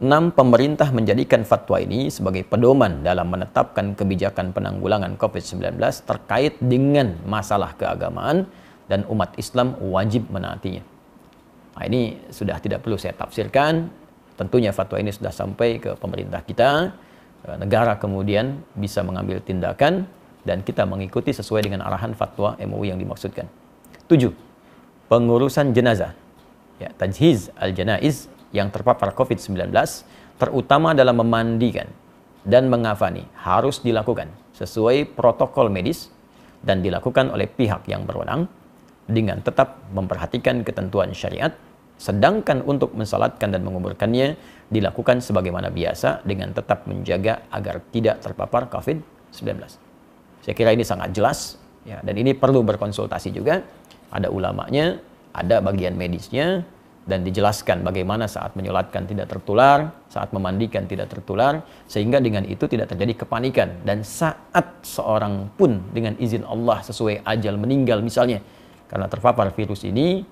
6. 0.00 0.32
Pemerintah 0.32 0.88
menjadikan 0.96 1.44
fatwa 1.44 1.76
ini 1.76 2.08
sebagai 2.08 2.40
pedoman 2.48 3.04
dalam 3.04 3.28
menetapkan 3.28 3.92
kebijakan 3.92 4.56
penanggulangan 4.56 5.20
COVID-19 5.20 5.76
terkait 6.08 6.56
dengan 6.56 7.20
masalah 7.28 7.76
keagamaan 7.76 8.48
dan 8.88 9.04
umat 9.12 9.36
Islam 9.36 9.76
wajib 9.76 10.24
menaatinya. 10.32 10.80
Nah, 11.76 11.84
ini 11.84 12.16
sudah 12.32 12.56
tidak 12.64 12.80
perlu 12.80 12.96
saya 12.96 13.12
tafsirkan. 13.12 13.92
Tentunya 14.40 14.72
fatwa 14.72 14.96
ini 14.96 15.12
sudah 15.12 15.36
sampai 15.36 15.76
ke 15.76 15.92
pemerintah 16.00 16.40
kita. 16.48 16.96
Negara 17.60 18.00
kemudian 18.00 18.56
bisa 18.72 19.04
mengambil 19.04 19.44
tindakan 19.44 20.08
dan 20.48 20.64
kita 20.64 20.88
mengikuti 20.88 21.36
sesuai 21.36 21.68
dengan 21.68 21.84
arahan 21.84 22.16
fatwa 22.16 22.56
MUI 22.56 22.96
yang 22.96 23.00
dimaksudkan. 23.00 23.44
7. 24.08 24.32
Pengurusan 25.12 25.76
jenazah. 25.76 26.16
Ya, 26.80 26.88
tajhiz 26.96 27.52
al-janaiz 27.60 28.32
yang 28.50 28.68
terpapar 28.68 29.14
COVID-19, 29.14 29.70
terutama 30.38 30.94
dalam 30.96 31.18
memandikan 31.18 31.86
dan 32.42 32.66
mengafani, 32.72 33.26
harus 33.38 33.84
dilakukan 33.84 34.32
sesuai 34.56 35.16
protokol 35.16 35.72
medis 35.72 36.08
dan 36.60 36.84
dilakukan 36.84 37.32
oleh 37.32 37.48
pihak 37.48 37.88
yang 37.88 38.04
berwenang 38.04 38.48
dengan 39.08 39.40
tetap 39.40 39.80
memperhatikan 39.90 40.62
ketentuan 40.62 41.10
syariat, 41.16 41.52
sedangkan 42.00 42.64
untuk 42.64 42.96
mensalatkan 42.96 43.52
dan 43.52 43.60
menguburkannya 43.64 44.38
dilakukan 44.72 45.20
sebagaimana 45.20 45.68
biasa 45.68 46.24
dengan 46.24 46.54
tetap 46.54 46.86
menjaga 46.88 47.44
agar 47.52 47.82
tidak 47.92 48.22
terpapar 48.24 48.70
COVID-19. 48.72 49.46
Saya 50.40 50.54
kira 50.56 50.72
ini 50.72 50.86
sangat 50.86 51.12
jelas 51.12 51.60
ya 51.84 52.00
dan 52.00 52.16
ini 52.16 52.32
perlu 52.32 52.64
berkonsultasi 52.64 53.34
juga 53.36 53.60
ada 54.10 54.32
ulamanya, 54.32 54.98
ada 55.36 55.60
bagian 55.60 55.94
medisnya, 55.94 56.64
dan 57.10 57.26
dijelaskan 57.26 57.82
bagaimana 57.82 58.30
saat 58.30 58.54
menyolatkan 58.54 59.02
tidak 59.10 59.26
tertular, 59.26 59.90
saat 60.06 60.30
memandikan 60.30 60.86
tidak 60.86 61.10
tertular, 61.10 61.66
sehingga 61.90 62.22
dengan 62.22 62.46
itu 62.46 62.70
tidak 62.70 62.94
terjadi 62.94 63.26
kepanikan. 63.26 63.82
Dan 63.82 64.06
saat 64.06 64.86
seorang 64.86 65.50
pun 65.58 65.82
dengan 65.90 66.14
izin 66.22 66.46
Allah 66.46 66.78
sesuai 66.86 67.26
ajal 67.26 67.58
meninggal 67.58 67.98
misalnya, 68.06 68.38
karena 68.86 69.10
terpapar 69.10 69.50
virus 69.50 69.82
ini, 69.82 70.22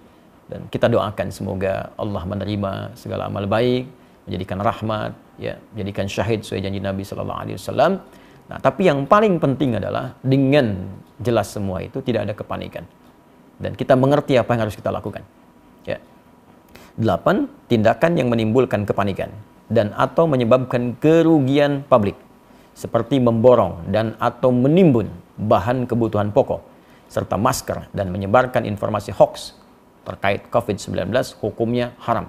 dan 0.46 0.70
kita 0.70 0.86
doakan 0.86 1.28
semoga 1.34 1.90
Allah 1.98 2.22
menerima 2.22 2.94
segala 2.94 3.26
amal 3.26 3.50
baik, 3.50 3.90
menjadikan 4.30 4.62
rahmat, 4.62 5.12
ya, 5.42 5.58
menjadikan 5.74 6.06
syahid 6.06 6.46
sesuai 6.46 6.62
janji 6.62 6.78
Nabi 6.78 7.02
Sallallahu 7.02 7.40
Alaihi 7.42 7.56
Wasallam. 7.58 7.92
Nah, 8.48 8.58
tapi 8.62 8.88
yang 8.88 9.04
paling 9.04 9.36
penting 9.42 9.76
adalah 9.76 10.16
dengan 10.24 10.88
jelas 11.20 11.50
semua 11.52 11.84
itu 11.84 12.00
tidak 12.00 12.24
ada 12.30 12.32
kepanikan 12.32 12.86
dan 13.58 13.74
kita 13.74 13.98
mengerti 13.98 14.38
apa 14.38 14.54
yang 14.54 14.62
harus 14.66 14.78
kita 14.78 14.88
lakukan. 14.88 15.26
8. 16.98 17.70
Tindakan 17.70 18.18
yang 18.18 18.26
menimbulkan 18.26 18.82
kepanikan 18.82 19.30
dan 19.70 19.94
atau 19.94 20.26
menyebabkan 20.26 20.98
kerugian 20.98 21.86
publik 21.86 22.18
seperti 22.74 23.22
memborong 23.22 23.86
dan 23.92 24.18
atau 24.18 24.50
menimbun 24.50 25.06
bahan 25.38 25.86
kebutuhan 25.86 26.34
pokok 26.34 26.58
serta 27.06 27.38
masker 27.38 27.86
dan 27.94 28.10
menyebarkan 28.10 28.66
informasi 28.66 29.14
hoax 29.14 29.54
terkait 30.02 30.46
COVID-19 30.50 31.12
hukumnya 31.38 31.94
haram. 32.02 32.26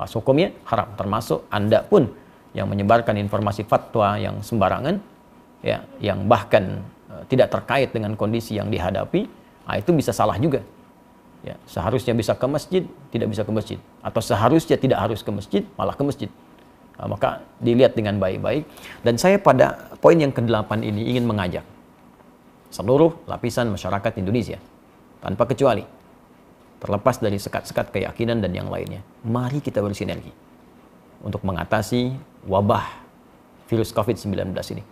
Nah, 0.00 0.08
hukumnya 0.08 0.50
haram 0.66 0.88
termasuk 0.98 1.46
Anda 1.52 1.84
pun 1.86 2.10
yang 2.56 2.66
menyebarkan 2.72 3.20
informasi 3.20 3.68
fatwa 3.68 4.16
yang 4.16 4.40
sembarangan 4.40 4.98
ya 5.62 5.84
yang 6.02 6.26
bahkan 6.26 6.82
uh, 7.06 7.22
tidak 7.30 7.54
terkait 7.54 7.94
dengan 7.94 8.18
kondisi 8.18 8.58
yang 8.58 8.66
dihadapi, 8.68 9.28
nah, 9.68 9.76
itu 9.78 9.90
bisa 9.94 10.10
salah 10.10 10.36
juga 10.40 10.64
ya 11.42 11.58
seharusnya 11.66 12.14
bisa 12.14 12.38
ke 12.38 12.46
masjid 12.46 12.82
tidak 13.10 13.28
bisa 13.30 13.42
ke 13.42 13.52
masjid. 13.52 13.78
Atau 14.02 14.22
seharusnya 14.22 14.78
tidak 14.78 14.98
harus 15.02 15.20
ke 15.20 15.30
masjid 15.30 15.62
malah 15.74 15.94
ke 15.94 16.02
masjid. 16.06 16.30
Nah, 16.98 17.10
maka 17.10 17.42
dilihat 17.58 17.98
dengan 17.98 18.18
baik-baik. 18.22 18.62
Dan 19.02 19.18
saya 19.18 19.40
pada 19.40 19.90
poin 19.98 20.14
yang 20.14 20.30
ke-8 20.30 20.86
ini 20.86 21.10
ingin 21.10 21.26
mengajak 21.26 21.66
seluruh 22.72 23.12
lapisan 23.28 23.68
masyarakat 23.68 24.12
Indonesia 24.22 24.56
tanpa 25.20 25.44
kecuali 25.44 25.84
terlepas 26.80 27.20
dari 27.22 27.38
sekat-sekat 27.38 27.94
keyakinan 27.94 28.42
dan 28.42 28.50
yang 28.50 28.66
lainnya 28.66 29.06
mari 29.22 29.62
kita 29.62 29.78
bersinergi 29.78 30.34
untuk 31.22 31.46
mengatasi 31.46 32.10
wabah 32.50 33.02
virus 33.70 33.94
COVID-19 33.94 34.50
ini. 34.74 34.82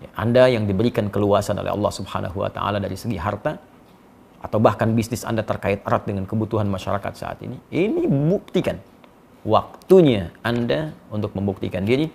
Ya, 0.00 0.10
Anda 0.16 0.44
yang 0.48 0.64
diberikan 0.64 1.10
keluasan 1.10 1.58
oleh 1.58 1.74
Allah 1.74 1.92
Subhanahu 1.92 2.40
wa 2.40 2.48
taala 2.48 2.78
dari 2.78 2.94
segi 2.94 3.18
harta 3.18 3.58
atau 4.40 4.56
bahkan 4.56 4.88
bisnis 4.96 5.22
Anda 5.22 5.44
terkait 5.44 5.84
erat 5.84 6.08
dengan 6.08 6.24
kebutuhan 6.24 6.64
masyarakat 6.66 7.12
saat 7.12 7.44
ini, 7.44 7.60
ini 7.68 8.08
buktikan 8.08 8.80
waktunya 9.44 10.32
Anda 10.40 10.96
untuk 11.12 11.36
membuktikan 11.36 11.84
diri, 11.84 12.08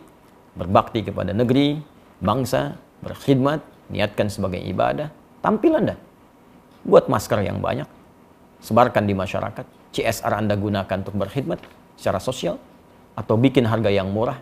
berbakti 0.57 1.05
kepada 1.05 1.33
negeri, 1.33 1.81
bangsa, 2.21 2.77
berkhidmat, 3.05 3.61
niatkan 3.93 4.29
sebagai 4.29 4.61
ibadah, 4.61 5.13
tampil 5.45 5.77
Anda. 5.77 5.95
Buat 6.85 7.09
masker 7.09 7.45
yang 7.45 7.61
banyak, 7.61 7.89
sebarkan 8.61 9.05
di 9.05 9.13
masyarakat, 9.13 9.65
CSR 9.93 10.33
Anda 10.33 10.57
gunakan 10.57 10.97
untuk 11.05 11.17
berkhidmat 11.17 11.61
secara 11.97 12.17
sosial, 12.17 12.57
atau 13.15 13.39
bikin 13.39 13.63
harga 13.63 13.87
yang 13.87 14.11
murah. 14.11 14.37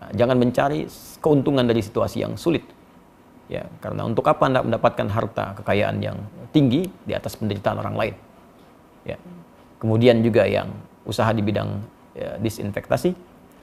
Nah, 0.00 0.10
jangan 0.16 0.40
mencari 0.40 0.88
keuntungan 1.20 1.66
dari 1.66 1.84
situasi 1.84 2.24
yang 2.24 2.34
sulit 2.40 2.64
Ya, 3.50 3.66
karena 3.82 4.06
untuk 4.06 4.22
apa 4.30 4.46
Anda 4.46 4.62
mendapatkan 4.62 5.10
harta 5.10 5.58
kekayaan 5.58 5.98
yang 5.98 6.14
tinggi 6.54 6.86
di 7.02 7.12
atas 7.18 7.34
penderitaan 7.34 7.82
orang 7.82 7.98
lain? 7.98 8.14
Ya. 9.02 9.18
Kemudian 9.82 10.22
juga 10.22 10.46
yang 10.46 10.70
usaha 11.02 11.26
di 11.34 11.42
bidang 11.42 11.82
ya, 12.14 12.38
disinfektasi, 12.38 13.10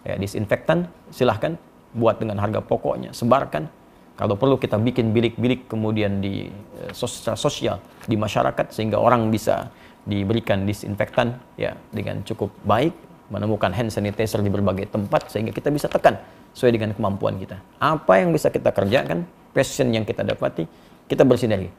ya, 0.03 0.19
disinfektan, 0.19 0.91
silahkan 1.07 1.55
buat 1.95 2.19
dengan 2.19 2.35
harga 2.43 2.59
pokoknya, 2.59 3.15
sebarkan. 3.15 3.71
Kalau 4.19 4.35
perlu 4.35 4.59
kita 4.59 4.75
bikin 4.75 5.15
bilik-bilik 5.15 5.71
kemudian 5.71 6.19
di 6.19 6.51
eh, 6.83 6.91
sosial, 6.91 7.39
sosial 7.39 7.77
di 8.03 8.19
masyarakat 8.19 8.75
sehingga 8.75 8.99
orang 8.99 9.31
bisa 9.31 9.71
diberikan 10.03 10.67
disinfektan 10.67 11.39
ya 11.55 11.79
dengan 11.95 12.27
cukup 12.27 12.51
baik, 12.67 12.91
menemukan 13.31 13.71
hand 13.71 13.87
sanitizer 13.87 14.43
di 14.43 14.51
berbagai 14.51 14.91
tempat 14.91 15.31
sehingga 15.31 15.55
kita 15.55 15.71
bisa 15.71 15.87
tekan 15.87 16.19
sesuai 16.51 16.75
dengan 16.75 16.91
kemampuan 16.91 17.39
kita. 17.39 17.61
Apa 17.77 18.19
yang 18.19 18.33
bisa 18.33 18.49
kita 18.49 18.73
kerjakan 18.73 19.23
passion 19.57 19.89
yang 19.89 20.05
kita 20.05 20.21
dapati, 20.21 20.69
kita 21.09 21.25
bersinergi. 21.25 21.73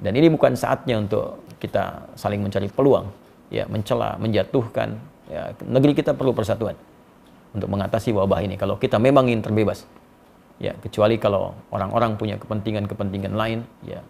Dan 0.00 0.16
ini 0.16 0.32
bukan 0.32 0.56
saatnya 0.56 0.96
untuk 0.96 1.44
kita 1.60 2.16
saling 2.16 2.40
mencari 2.40 2.72
peluang, 2.72 3.12
ya 3.52 3.68
mencela, 3.68 4.16
menjatuhkan. 4.16 4.96
Ya, 5.28 5.52
negeri 5.68 5.92
kita 5.92 6.16
perlu 6.16 6.32
persatuan 6.32 6.72
untuk 7.52 7.68
mengatasi 7.68 8.16
wabah 8.16 8.40
ini. 8.40 8.56
Kalau 8.56 8.80
kita 8.80 8.96
memang 8.96 9.28
ingin 9.28 9.44
terbebas, 9.44 9.84
ya 10.56 10.72
kecuali 10.80 11.20
kalau 11.20 11.52
orang-orang 11.68 12.16
punya 12.16 12.40
kepentingan-kepentingan 12.40 13.36
lain, 13.36 13.68
ya 13.84 14.00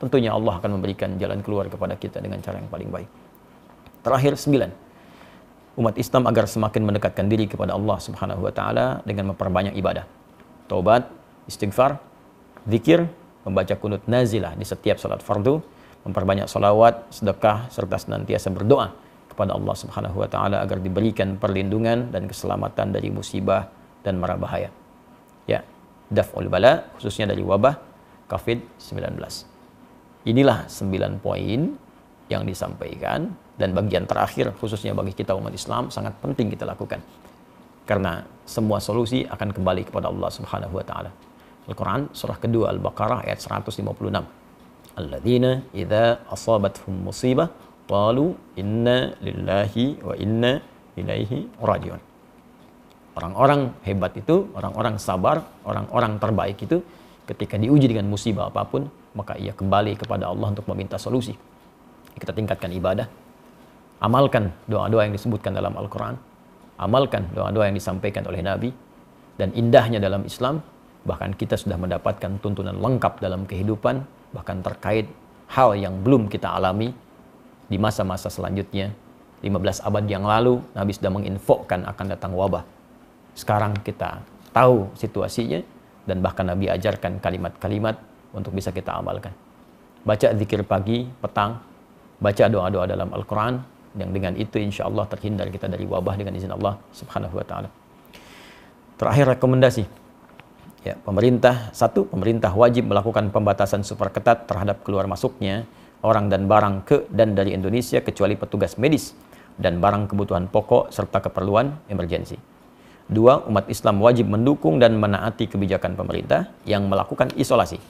tentunya 0.00 0.32
Allah 0.32 0.56
akan 0.56 0.80
memberikan 0.80 1.20
jalan 1.20 1.44
keluar 1.44 1.68
kepada 1.68 1.98
kita 2.00 2.24
dengan 2.24 2.40
cara 2.40 2.62
yang 2.62 2.70
paling 2.72 2.88
baik. 2.88 3.10
Terakhir 4.06 4.38
sembilan, 4.40 4.70
umat 5.82 5.98
Islam 5.98 6.30
agar 6.30 6.46
semakin 6.46 6.82
mendekatkan 6.86 7.26
diri 7.26 7.50
kepada 7.50 7.74
Allah 7.74 7.98
Subhanahu 7.98 8.46
wa 8.46 8.52
taala 8.54 9.02
dengan 9.02 9.34
memperbanyak 9.34 9.74
ibadah, 9.74 10.06
taubat, 10.70 11.10
istighfar, 11.50 11.98
zikir, 12.68 13.04
membaca 13.44 13.74
kunut 13.76 14.04
nazilah 14.08 14.56
di 14.56 14.64
setiap 14.64 14.96
salat 14.96 15.20
fardu, 15.20 15.60
memperbanyak 16.04 16.48
salawat, 16.48 17.08
sedekah, 17.12 17.68
serta 17.72 17.96
senantiasa 17.96 18.52
berdoa 18.52 18.92
kepada 19.34 19.56
Allah 19.56 19.74
Subhanahu 19.74 20.22
wa 20.22 20.28
taala 20.30 20.62
agar 20.62 20.78
diberikan 20.78 21.34
perlindungan 21.40 22.14
dan 22.14 22.30
keselamatan 22.30 22.94
dari 22.94 23.10
musibah 23.10 23.66
dan 24.06 24.20
mara 24.20 24.38
bahaya. 24.38 24.70
Ya, 25.48 25.64
daf'ul 26.12 26.46
bala 26.46 26.86
khususnya 26.96 27.32
dari 27.32 27.42
wabah 27.42 27.74
COVID-19. 28.30 29.18
Inilah 30.24 30.70
sembilan 30.70 31.20
poin 31.20 31.76
yang 32.32 32.48
disampaikan 32.48 33.28
dan 33.60 33.76
bagian 33.76 34.08
terakhir 34.08 34.56
khususnya 34.56 34.96
bagi 34.96 35.12
kita 35.12 35.36
umat 35.36 35.52
Islam 35.52 35.92
sangat 35.92 36.16
penting 36.18 36.48
kita 36.48 36.64
lakukan 36.64 36.98
Karena 37.84 38.24
semua 38.48 38.80
solusi 38.80 39.28
akan 39.28 39.52
kembali 39.52 39.92
kepada 39.92 40.08
Allah 40.08 40.32
Subhanahu 40.32 40.80
wa 40.80 40.84
taala. 40.88 41.12
Al-Quran 41.64 42.12
surah 42.12 42.36
kedua 42.36 42.68
Al-Baqarah 42.74 43.24
ayat 43.24 43.40
156. 43.40 43.80
Alladzina 45.00 45.64
idza 45.72 46.22
asabatuhum 46.28 47.08
musibah 47.08 47.48
qalu 47.88 48.36
inna 48.60 49.16
lillahi 49.24 50.00
wa 50.04 50.14
inna 50.14 50.52
ilaihi 50.94 51.48
rajiun. 51.58 52.00
Orang-orang 53.14 53.70
hebat 53.86 54.12
itu, 54.18 54.50
orang-orang 54.58 54.98
sabar, 54.98 55.46
orang-orang 55.62 56.18
terbaik 56.18 56.58
itu 56.66 56.82
ketika 57.30 57.54
diuji 57.54 57.86
dengan 57.86 58.10
musibah 58.10 58.50
apa 58.50 58.66
pun, 58.66 58.90
maka 59.14 59.38
ia 59.38 59.54
kembali 59.54 59.94
kepada 59.94 60.28
Allah 60.28 60.50
untuk 60.50 60.66
meminta 60.74 60.98
solusi. 60.98 61.32
Kita 62.18 62.34
tingkatkan 62.34 62.70
ibadah, 62.74 63.06
amalkan 64.02 64.50
doa-doa 64.66 65.06
yang 65.06 65.14
disebutkan 65.14 65.54
dalam 65.54 65.74
Al-Quran, 65.78 66.18
amalkan 66.78 67.30
doa-doa 67.30 67.70
yang 67.70 67.76
disampaikan 67.78 68.26
oleh 68.26 68.42
Nabi, 68.42 68.70
dan 69.38 69.54
indahnya 69.54 70.02
dalam 70.02 70.26
Islam, 70.26 70.58
bahkan 71.04 71.32
kita 71.36 71.56
sudah 71.56 71.76
mendapatkan 71.76 72.40
tuntunan 72.40 72.76
lengkap 72.76 73.20
dalam 73.20 73.44
kehidupan, 73.44 74.04
bahkan 74.32 74.60
terkait 74.64 75.08
hal 75.52 75.76
yang 75.76 76.00
belum 76.00 76.32
kita 76.32 76.48
alami 76.48 76.92
di 77.68 77.76
masa-masa 77.76 78.32
selanjutnya. 78.32 78.92
15 79.44 79.84
abad 79.84 80.04
yang 80.08 80.24
lalu, 80.24 80.56
Nabi 80.72 80.96
sudah 80.96 81.12
menginfokan 81.12 81.84
akan 81.84 82.06
datang 82.08 82.32
wabah 82.32 82.64
sekarang 83.34 83.74
kita 83.82 84.22
tahu 84.54 84.94
situasinya 84.94 85.58
dan 86.06 86.22
bahkan 86.22 86.46
Nabi 86.46 86.70
ajarkan 86.70 87.18
kalimat-kalimat 87.18 87.98
untuk 88.30 88.54
bisa 88.54 88.70
kita 88.70 88.94
amalkan. 88.94 89.34
Baca 90.06 90.30
zikir 90.38 90.62
pagi, 90.62 91.10
petang, 91.18 91.58
baca 92.22 92.44
doa-doa 92.46 92.86
dalam 92.86 93.10
Al-Quran, 93.10 93.58
yang 93.98 94.10
dengan 94.14 94.38
itu 94.38 94.58
insya 94.62 94.86
Allah 94.86 95.06
terhindar 95.10 95.50
kita 95.50 95.66
dari 95.66 95.82
wabah 95.86 96.14
dengan 96.14 96.34
izin 96.38 96.54
Allah 96.54 96.78
subhanahu 96.94 97.34
wa 97.34 97.46
ta'ala. 97.46 97.68
Terakhir 98.94 99.34
rekomendasi. 99.38 100.03
Ya, 100.84 101.00
pemerintah, 101.00 101.72
satu, 101.72 102.04
pemerintah 102.04 102.52
wajib 102.52 102.84
melakukan 102.92 103.32
pembatasan 103.32 103.80
super 103.80 104.12
ketat 104.12 104.44
terhadap 104.44 104.84
keluar 104.84 105.08
masuknya 105.08 105.64
orang 106.04 106.28
dan 106.28 106.44
barang 106.44 106.84
ke 106.84 107.08
dan 107.08 107.32
dari 107.32 107.56
Indonesia 107.56 108.04
kecuali 108.04 108.36
petugas 108.36 108.76
medis 108.76 109.16
dan 109.56 109.80
barang 109.80 110.12
kebutuhan 110.12 110.52
pokok 110.52 110.92
serta 110.92 111.24
keperluan 111.24 111.88
emergensi. 111.88 112.36
Dua, 113.08 113.40
umat 113.48 113.64
Islam 113.72 114.04
wajib 114.04 114.28
mendukung 114.28 114.76
dan 114.76 115.00
menaati 115.00 115.48
kebijakan 115.48 115.96
pemerintah 115.96 116.52
yang 116.68 116.84
melakukan 116.84 117.32
isolasi 117.32 117.80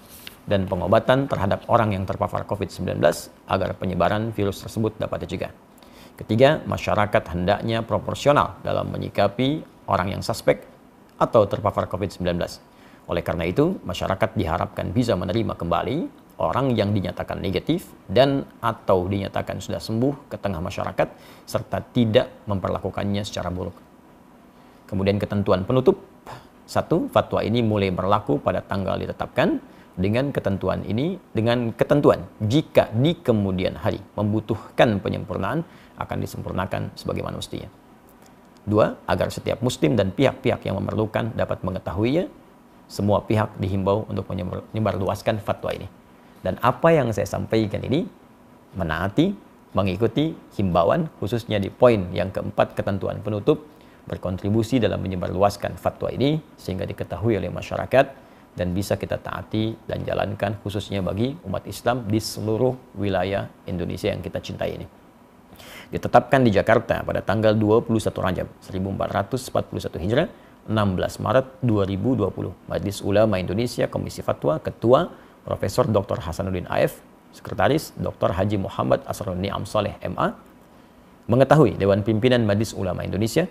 dan 0.46 0.70
pengobatan 0.70 1.26
terhadap 1.26 1.66
orang 1.66 1.98
yang 1.98 2.06
terpapar 2.06 2.46
COVID-19 2.46 3.02
agar 3.50 3.74
penyebaran 3.74 4.30
virus 4.30 4.62
tersebut 4.62 4.94
dapat 5.02 5.26
dicegah. 5.26 5.50
Ketiga, 6.14 6.62
masyarakat 6.62 7.22
hendaknya 7.34 7.82
proporsional 7.82 8.62
dalam 8.62 8.86
menyikapi 8.94 9.66
orang 9.90 10.14
yang 10.14 10.22
suspek 10.22 10.62
atau 11.18 11.42
terpapar 11.50 11.90
COVID-19. 11.90 12.38
Oleh 13.04 13.20
karena 13.20 13.44
itu, 13.44 13.76
masyarakat 13.84 14.32
diharapkan 14.32 14.88
bisa 14.92 15.12
menerima 15.12 15.54
kembali 15.60 16.24
orang 16.40 16.74
yang 16.74 16.90
dinyatakan 16.90 17.38
negatif 17.38 17.86
dan 18.10 18.42
atau 18.58 19.06
dinyatakan 19.06 19.62
sudah 19.62 19.78
sembuh 19.78 20.26
ke 20.32 20.36
tengah 20.40 20.58
masyarakat 20.58 21.08
serta 21.46 21.78
tidak 21.94 22.48
memperlakukannya 22.50 23.22
secara 23.22 23.52
buruk. 23.52 23.76
Kemudian 24.88 25.20
ketentuan 25.20 25.62
penutup. 25.62 26.00
Satu, 26.64 27.12
fatwa 27.12 27.44
ini 27.44 27.60
mulai 27.60 27.92
berlaku 27.92 28.40
pada 28.40 28.64
tanggal 28.64 28.96
ditetapkan 28.96 29.60
dengan 29.94 30.32
ketentuan 30.34 30.82
ini 30.82 31.20
dengan 31.30 31.70
ketentuan 31.76 32.24
jika 32.42 32.90
di 32.90 33.14
kemudian 33.20 33.78
hari 33.78 34.00
membutuhkan 34.16 34.98
penyempurnaan 34.98 35.62
akan 36.00 36.18
disempurnakan 36.18 36.90
sebagaimana 36.98 37.38
mestinya. 37.38 37.68
Dua, 38.64 38.96
agar 39.04 39.28
setiap 39.28 39.60
muslim 39.60 39.92
dan 39.92 40.08
pihak-pihak 40.10 40.64
yang 40.64 40.80
memerlukan 40.80 41.36
dapat 41.36 41.60
mengetahuinya, 41.60 42.32
semua 42.86 43.24
pihak 43.24 43.56
dihimbau 43.58 44.04
untuk 44.08 44.28
menyebarluaskan 44.30 45.40
fatwa 45.40 45.72
ini. 45.72 45.88
Dan 46.44 46.60
apa 46.60 46.92
yang 46.92 47.08
saya 47.10 47.24
sampaikan 47.24 47.80
ini 47.80 48.04
menaati, 48.76 49.32
mengikuti 49.72 50.36
himbauan 50.54 51.08
khususnya 51.18 51.56
di 51.58 51.72
poin 51.72 52.12
yang 52.12 52.30
keempat 52.30 52.76
ketentuan 52.76 53.18
penutup 53.24 53.64
berkontribusi 54.04 54.76
dalam 54.76 55.00
menyebarluaskan 55.00 55.80
fatwa 55.80 56.12
ini 56.12 56.36
sehingga 56.60 56.84
diketahui 56.84 57.40
oleh 57.40 57.48
masyarakat 57.48 58.06
dan 58.54 58.70
bisa 58.70 58.94
kita 58.94 59.18
taati 59.18 59.74
dan 59.88 60.06
jalankan 60.06 60.54
khususnya 60.62 61.02
bagi 61.02 61.34
umat 61.42 61.66
Islam 61.66 62.06
di 62.06 62.22
seluruh 62.22 62.94
wilayah 62.94 63.50
Indonesia 63.66 64.14
yang 64.14 64.22
kita 64.22 64.38
cintai 64.38 64.78
ini. 64.78 64.86
Ditetapkan 65.90 66.42
di 66.42 66.50
Jakarta 66.54 67.02
pada 67.02 67.22
tanggal 67.22 67.54
21 67.54 67.90
Rajab 67.98 68.46
1441 68.62 70.04
Hijrah 70.06 70.28
16 70.66 71.24
Maret 71.24 71.46
2020. 71.60 72.52
Majelis 72.70 72.98
Ulama 73.04 73.36
Indonesia 73.36 73.88
Komisi 73.88 74.24
Fatwa 74.24 74.58
Ketua 74.58 75.12
Profesor 75.44 75.84
Dr. 75.84 76.24
Hasanuddin 76.24 76.64
AF, 76.72 77.04
Sekretaris 77.36 77.92
Dr. 78.00 78.32
Haji 78.32 78.56
Muhammad 78.56 79.04
Asrul 79.04 79.36
Niam 79.36 79.68
Saleh 79.68 79.92
MA, 80.08 80.32
mengetahui 81.28 81.76
Dewan 81.76 82.00
Pimpinan 82.00 82.48
Majelis 82.48 82.72
Ulama 82.72 83.04
Indonesia 83.04 83.44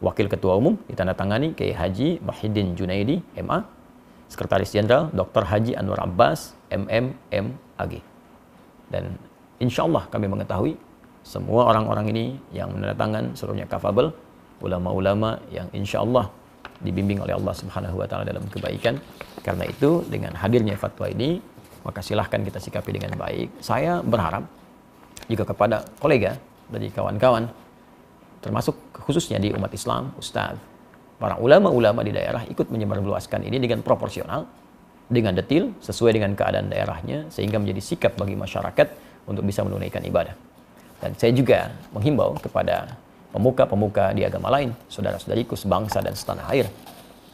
Wakil 0.00 0.32
Ketua 0.32 0.56
Umum 0.56 0.80
ditandatangani 0.88 1.52
Kiai 1.52 1.76
Haji 1.76 2.24
Muhyiddin 2.24 2.72
Junaidi, 2.72 3.20
MA, 3.44 3.68
Sekretaris 4.32 4.72
Jenderal 4.72 5.12
Dr. 5.12 5.44
Haji 5.44 5.76
Anwar 5.76 6.00
Abbas, 6.08 6.56
MM, 6.72 7.12
MAG. 7.28 7.92
Dan 8.88 9.20
insya 9.60 9.84
Allah 9.84 10.08
kami 10.08 10.24
mengetahui 10.24 10.80
semua 11.20 11.68
orang-orang 11.68 12.08
ini 12.16 12.24
yang 12.56 12.72
menandatangan 12.72 13.36
seluruhnya 13.36 13.68
kafabel, 13.68 14.16
ulama-ulama 14.64 15.36
yang 15.52 15.68
insya 15.76 16.00
Allah 16.00 16.32
dibimbing 16.80 17.20
oleh 17.20 17.36
Allah 17.36 17.54
Subhanahu 17.54 18.00
wa 18.00 18.06
taala 18.08 18.24
dalam 18.28 18.44
kebaikan. 18.48 18.96
Karena 19.40 19.64
itu 19.68 20.04
dengan 20.08 20.36
hadirnya 20.36 20.76
fatwa 20.76 21.08
ini 21.08 21.40
maka 21.80 22.04
silahkan 22.04 22.40
kita 22.44 22.60
sikapi 22.60 22.92
dengan 22.92 23.16
baik. 23.16 23.64
Saya 23.64 24.04
berharap 24.04 24.44
juga 25.28 25.48
kepada 25.48 25.84
kolega 25.96 26.36
dari 26.68 26.92
kawan-kawan 26.92 27.48
termasuk 28.40 28.76
khususnya 28.96 29.36
di 29.36 29.52
umat 29.52 29.72
Islam, 29.72 30.16
Ustaz, 30.16 30.56
para 31.20 31.36
ulama-ulama 31.36 32.00
di 32.00 32.12
daerah 32.16 32.40
ikut 32.48 32.72
menyebarluaskan 32.72 33.44
ini 33.44 33.60
dengan 33.60 33.84
proporsional, 33.84 34.48
dengan 35.12 35.36
detil, 35.36 35.76
sesuai 35.84 36.16
dengan 36.16 36.32
keadaan 36.32 36.72
daerahnya, 36.72 37.28
sehingga 37.28 37.60
menjadi 37.60 37.80
sikap 37.84 38.16
bagi 38.16 38.40
masyarakat 38.40 38.88
untuk 39.28 39.44
bisa 39.44 39.60
menunaikan 39.60 40.00
ibadah. 40.08 40.32
Dan 41.00 41.12
saya 41.16 41.32
juga 41.36 41.72
menghimbau 41.92 42.36
kepada 42.40 42.96
pemuka-pemuka 43.30 44.14
di 44.14 44.26
agama 44.26 44.50
lain, 44.50 44.74
saudara-saudariku 44.90 45.54
sebangsa 45.54 46.02
dan 46.02 46.14
setanah 46.14 46.46
air, 46.50 46.66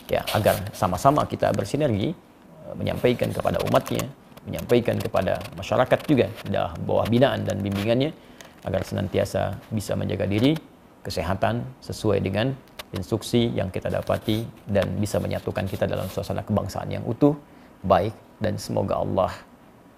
ya 0.06 0.22
agar 0.36 0.70
sama-sama 0.76 1.24
kita 1.24 1.50
bersinergi 1.52 2.12
eh, 2.12 2.74
menyampaikan 2.76 3.32
kepada 3.32 3.60
umatnya, 3.64 4.04
menyampaikan 4.46 4.96
kepada 5.00 5.42
masyarakat 5.58 5.98
juga 6.06 6.30
di 6.46 6.54
bawah 6.86 7.06
binaan 7.10 7.42
dan 7.42 7.58
bimbingannya 7.58 8.14
agar 8.62 8.82
senantiasa 8.82 9.58
bisa 9.74 9.98
menjaga 9.98 10.26
diri 10.26 10.54
kesehatan 11.02 11.62
sesuai 11.82 12.18
dengan 12.18 12.50
instruksi 12.94 13.50
yang 13.54 13.70
kita 13.70 13.90
dapati 13.90 14.46
dan 14.66 14.98
bisa 14.98 15.18
menyatukan 15.18 15.66
kita 15.66 15.86
dalam 15.86 16.06
suasana 16.10 16.42
kebangsaan 16.42 16.90
yang 16.90 17.02
utuh, 17.06 17.34
baik 17.82 18.14
dan 18.42 18.58
semoga 18.58 18.98
Allah 18.98 19.32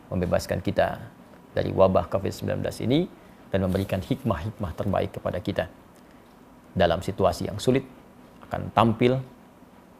membebaskan 0.08 0.60
kita 0.64 1.00
dari 1.52 1.72
wabah 1.72 2.08
COVID-19 2.08 2.60
ini 2.88 3.08
dan 3.48 3.64
memberikan 3.64 4.00
hikmah-hikmah 4.00 4.72
terbaik 4.76 5.16
kepada 5.16 5.40
kita. 5.40 5.64
Dalam 6.78 7.02
situasi 7.02 7.50
yang 7.50 7.58
sulit 7.58 7.82
akan 8.46 8.70
tampil 8.70 9.18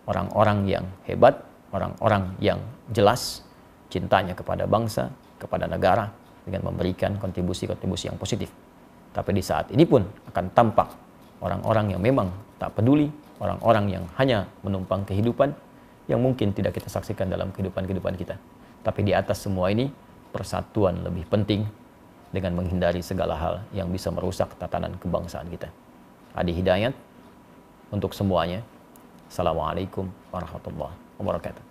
orang-orang 0.06 0.58
yang 0.70 0.84
hebat, 1.10 1.42
orang-orang 1.74 2.38
yang 2.38 2.62
jelas 2.94 3.42
cintanya 3.90 4.38
kepada 4.38 4.64
bangsa, 4.70 5.10
kepada 5.42 5.66
negara 5.66 6.08
dengan 6.46 6.70
memberikan 6.70 7.18
kontribusi-kontribusi 7.18 8.08
yang 8.08 8.16
positif. 8.16 8.48
Tapi 9.10 9.30
di 9.34 9.42
saat 9.42 9.74
ini 9.74 9.82
pun 9.82 10.06
akan 10.30 10.44
tampak 10.54 10.88
orang-orang 11.42 11.98
yang 11.98 12.00
memang 12.00 12.30
tak 12.56 12.78
peduli, 12.78 13.10
orang-orang 13.42 13.98
yang 13.98 14.04
hanya 14.16 14.46
menumpang 14.62 15.02
kehidupan 15.02 15.52
yang 16.08 16.22
mungkin 16.22 16.56
tidak 16.56 16.78
kita 16.80 16.88
saksikan 16.88 17.28
dalam 17.28 17.52
kehidupan-kehidupan 17.52 18.14
kita. 18.16 18.40
Tapi 18.80 19.04
di 19.04 19.12
atas 19.12 19.44
semua 19.44 19.68
ini, 19.68 19.90
persatuan 20.32 21.04
lebih 21.04 21.28
penting 21.28 21.68
dengan 22.32 22.56
menghindari 22.56 23.04
segala 23.04 23.36
hal 23.36 23.54
yang 23.76 23.88
bisa 23.92 24.08
merusak 24.08 24.52
tatanan 24.56 24.96
kebangsaan 25.00 25.48
kita. 25.52 25.68
Adi 26.38 26.54
Hidayat 26.54 26.94
untuk 27.90 28.14
semuanya. 28.14 28.62
Assalamualaikum 29.26 30.06
warahmatullahi 30.30 30.94
wabarakatuh. 31.18 31.67